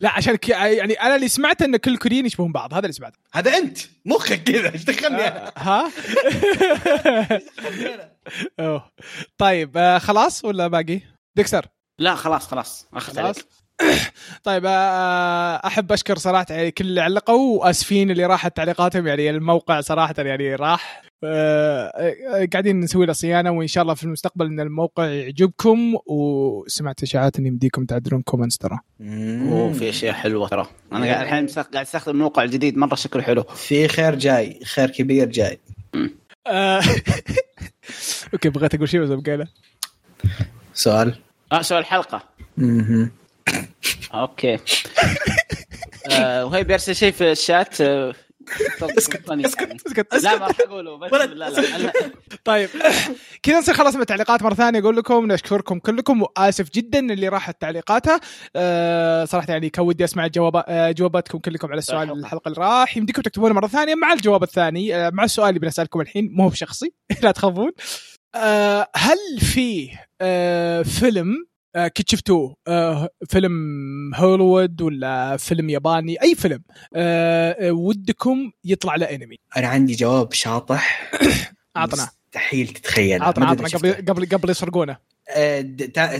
[0.00, 0.48] لا عشان ك...
[0.48, 3.18] يعني أنا اللي سمعته إن كل الكوريين يشبهون بعض هذا اللي سمعته.
[3.34, 3.78] هذا أنت.
[4.04, 4.72] مخك كذا.
[4.72, 5.90] إيش دخلني آه، ها؟
[8.60, 8.90] أوه.
[9.38, 11.00] طيب آه خلاص ولا باقي؟
[11.36, 11.66] Dexter.
[11.98, 12.86] لا خلاص خلاص.
[12.94, 13.36] أخذت خلاص.
[13.36, 13.46] عليك.
[14.44, 19.80] طيب آه، أحب أشكر صراحة يعني كل اللي علقوا وآسفين اللي راحت تعليقاتهم يعني الموقع
[19.80, 21.02] صراحة يعني راح.
[21.24, 27.02] آه، آه، قاعدين نسوي له صيانة وإن شاء الله في المستقبل إن الموقع يعجبكم وسمعت
[27.02, 28.78] اشاعات ان يمديكم تعدلون comments ترى.
[29.00, 30.66] أوه في أشياء حلوة ترى.
[30.92, 33.42] أنا قاعد الحين قاعد أستخدم الموقع الجديد مرة شكله حلو.
[33.42, 35.60] في خير جاي خير كبير جاي.
[36.46, 36.82] آه،
[38.34, 39.46] أوكي بغيت أقول شيء بس بقيله.
[40.74, 41.14] سؤال.
[41.52, 42.22] آه سؤال الحلقة
[42.56, 43.10] مهم.
[44.14, 44.58] أوكي.
[46.12, 48.12] آه وهي بيرسل شيء في الشات آه،
[48.82, 49.46] اسكت، يعني.
[49.46, 51.92] اسكت، اسكت لا ما راح أقوله بس لا لا لا.
[52.44, 52.68] طيب.
[53.42, 57.60] كذا نصير خلاص من التعليقات مرة ثانية أقول لكم نشكركم كلكم وآسف جدا اللي راحت
[57.60, 58.20] تعليقاتها
[58.56, 62.20] أه صراحة يعني كان ودي أسمع جواب آه، جواباتكم كلكم على السؤال الحلقة.
[62.20, 62.96] الحلقة اللي راح.
[62.96, 67.30] يمديكم تكتبونه مرة ثانية مع الجواب الثاني مع السؤال اللي بنسألكم الحين مو بشخصي لا
[67.30, 67.70] تخافون.
[68.34, 69.88] أه هل في
[70.20, 71.46] أه فيلم
[71.76, 73.52] كنت شفتوه أه فيلم
[74.14, 76.62] هوليوود ولا فيلم ياباني أي فيلم
[76.94, 81.10] آه، ودكم يطلع له انمي أنا عندي جواب شاطح.
[81.76, 83.22] اعطنا مستحيل تتخيل.
[83.22, 84.96] عطنا عطنا قبل قبل قبل يسرقونه.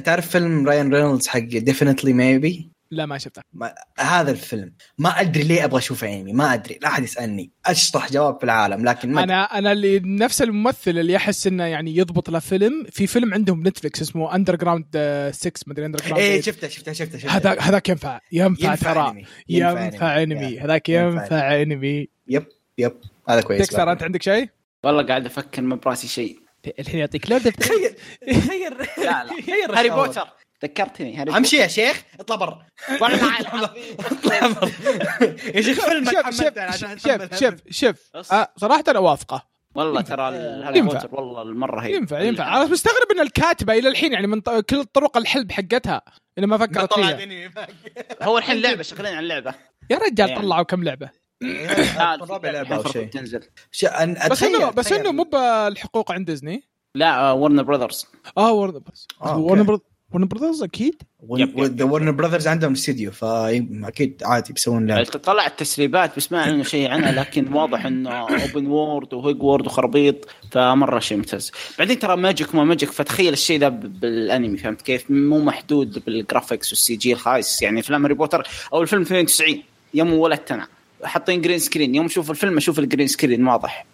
[0.05, 4.73] تعرف فيلم راين رينولدز حق Definitely Maybe لا ما شفته ما هذا الفيلم.
[4.99, 6.79] ما أدري ليه أبغى اشوفه انمي ما أدري.
[6.83, 7.51] لا أحد يسألني.
[7.67, 11.97] أشطح جواب في العالم لكن ما أنا أنا اللي نفس الممثل اللي احس إنه يعني
[11.97, 14.85] يضبط له فيلم في فيلم عندهم Netflix اسمه Underground
[15.33, 17.37] 6 ما أدري under إيه ground شفته شفته شفته شفته.
[17.37, 19.25] هذاك هذاك ينفع ينفع ترى.
[19.49, 20.61] ينفع أنمي.
[20.61, 22.09] هذاك ينفع أنمي.
[22.29, 22.47] yep
[22.79, 22.93] yep.
[23.29, 23.61] هذا كويس.
[23.61, 24.49] ديكستر أنت عندك شيء؟
[24.85, 26.39] والله قاعد أفكر ما براسي شيء.
[26.79, 27.91] الحين يعطيك لعبه تخيل
[28.27, 29.31] تخيل لا لا.
[29.41, 29.91] تخيل هاري.
[29.91, 30.29] بوتر.
[30.67, 32.67] ذكرتني هاري امشي يا شيخ اطلع برا
[33.01, 33.97] والله العظيم.
[33.99, 34.71] اطلع برا
[35.55, 38.33] يا شيخ فيلمك شوف شوف شوف شوف.
[38.33, 40.37] آه صراحة أنا اوافقه والله ترى
[40.79, 40.81] ينفع.
[40.81, 41.95] بوتر والله المرة هي.
[41.95, 42.57] ينفع ينفع.
[42.57, 46.03] أنا مستغرب إن الكاتبة إلى الحين يعني من كل طرق الحلب حقتها
[46.39, 47.51] انها ما فكرت طلع فيها.
[48.23, 49.55] هو الحين لعبة شغالين على اللعبه
[49.91, 50.43] يا رجال يعني.
[50.43, 51.11] طلعوا كم لعبة.
[52.31, 53.07] رابع لعبه أو شيء.
[53.07, 53.41] تنزل
[54.31, 54.93] بس انه بس.
[54.93, 56.63] إنه مو بالحقوق عند ديزني
[56.95, 58.07] لا ورنر براذرز
[58.39, 59.79] آه ورن بس آه، أوكي.
[60.13, 61.03] ورن ورن براذرز أكيد.
[61.61, 65.05] ذا Warner Brothers عندهم استديو فاكيد عادي بيسوون لعبة.
[65.05, 69.67] طلعت تسريبات بس ما اعلنوا شيء عنها لكن واضح إنه open world و huge world
[69.67, 71.53] وخرابيط فمرة شيء ممتاز.
[71.79, 76.73] بعدين ترى magic ما magic فتخيل الشيء ب- بالأنمي فهمت كيف؟ مو محدود بال graphics
[76.73, 79.63] وال CG الخايس يعني افلام هاري بوتر أو الفيلم 92
[79.95, 80.67] يوم ولدت أنا
[81.05, 83.87] حاطين green screen يوم أشوف الفيلم أشوف ال green screen واضح.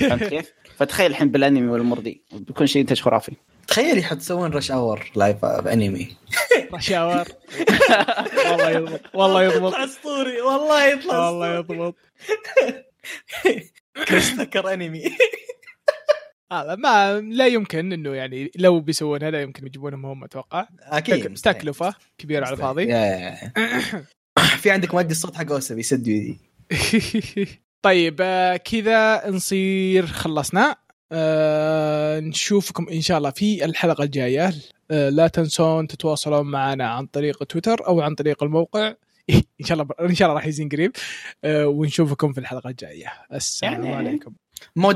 [0.00, 3.32] فهمت كيف؟ فتخيل الحين بالأنمي والامور دي بيكون شيء انتاج خرافي
[3.68, 6.16] تخيلي حتسوون Rush Hour live anime
[6.74, 7.24] Rush Hour
[8.46, 9.74] والله يضبط والله يضبط.
[9.74, 11.94] أسطوري والله يطلع والله يضبط.
[14.08, 15.02] كريس توكر انمي
[16.52, 20.68] هذا ما لا يمكن إنه يعني لو بيسوونها لا يمكن يجيبونهم هم أتوقع.
[20.80, 22.86] أكيد تكلفة كبيرة على الفاضي.
[24.62, 26.38] في عندك مؤدي الصوت حق أوسا بيسد يدي.
[27.82, 30.76] طيب آه، كذا نصير خلصنا.
[31.12, 34.54] آه، نشوفكم إن شاء الله في الحلقة الجاية.
[34.90, 38.94] آه، لا تنسون تتواصلون معنا عن طريق تويتر أو عن طريق الموقع.
[39.60, 40.92] إن شاء الله إن شاء الله راح يزين قريب.
[41.44, 43.12] آه، ونشوفكم في الحلقة الجاية.
[43.32, 44.32] السلام يعني- عليكم.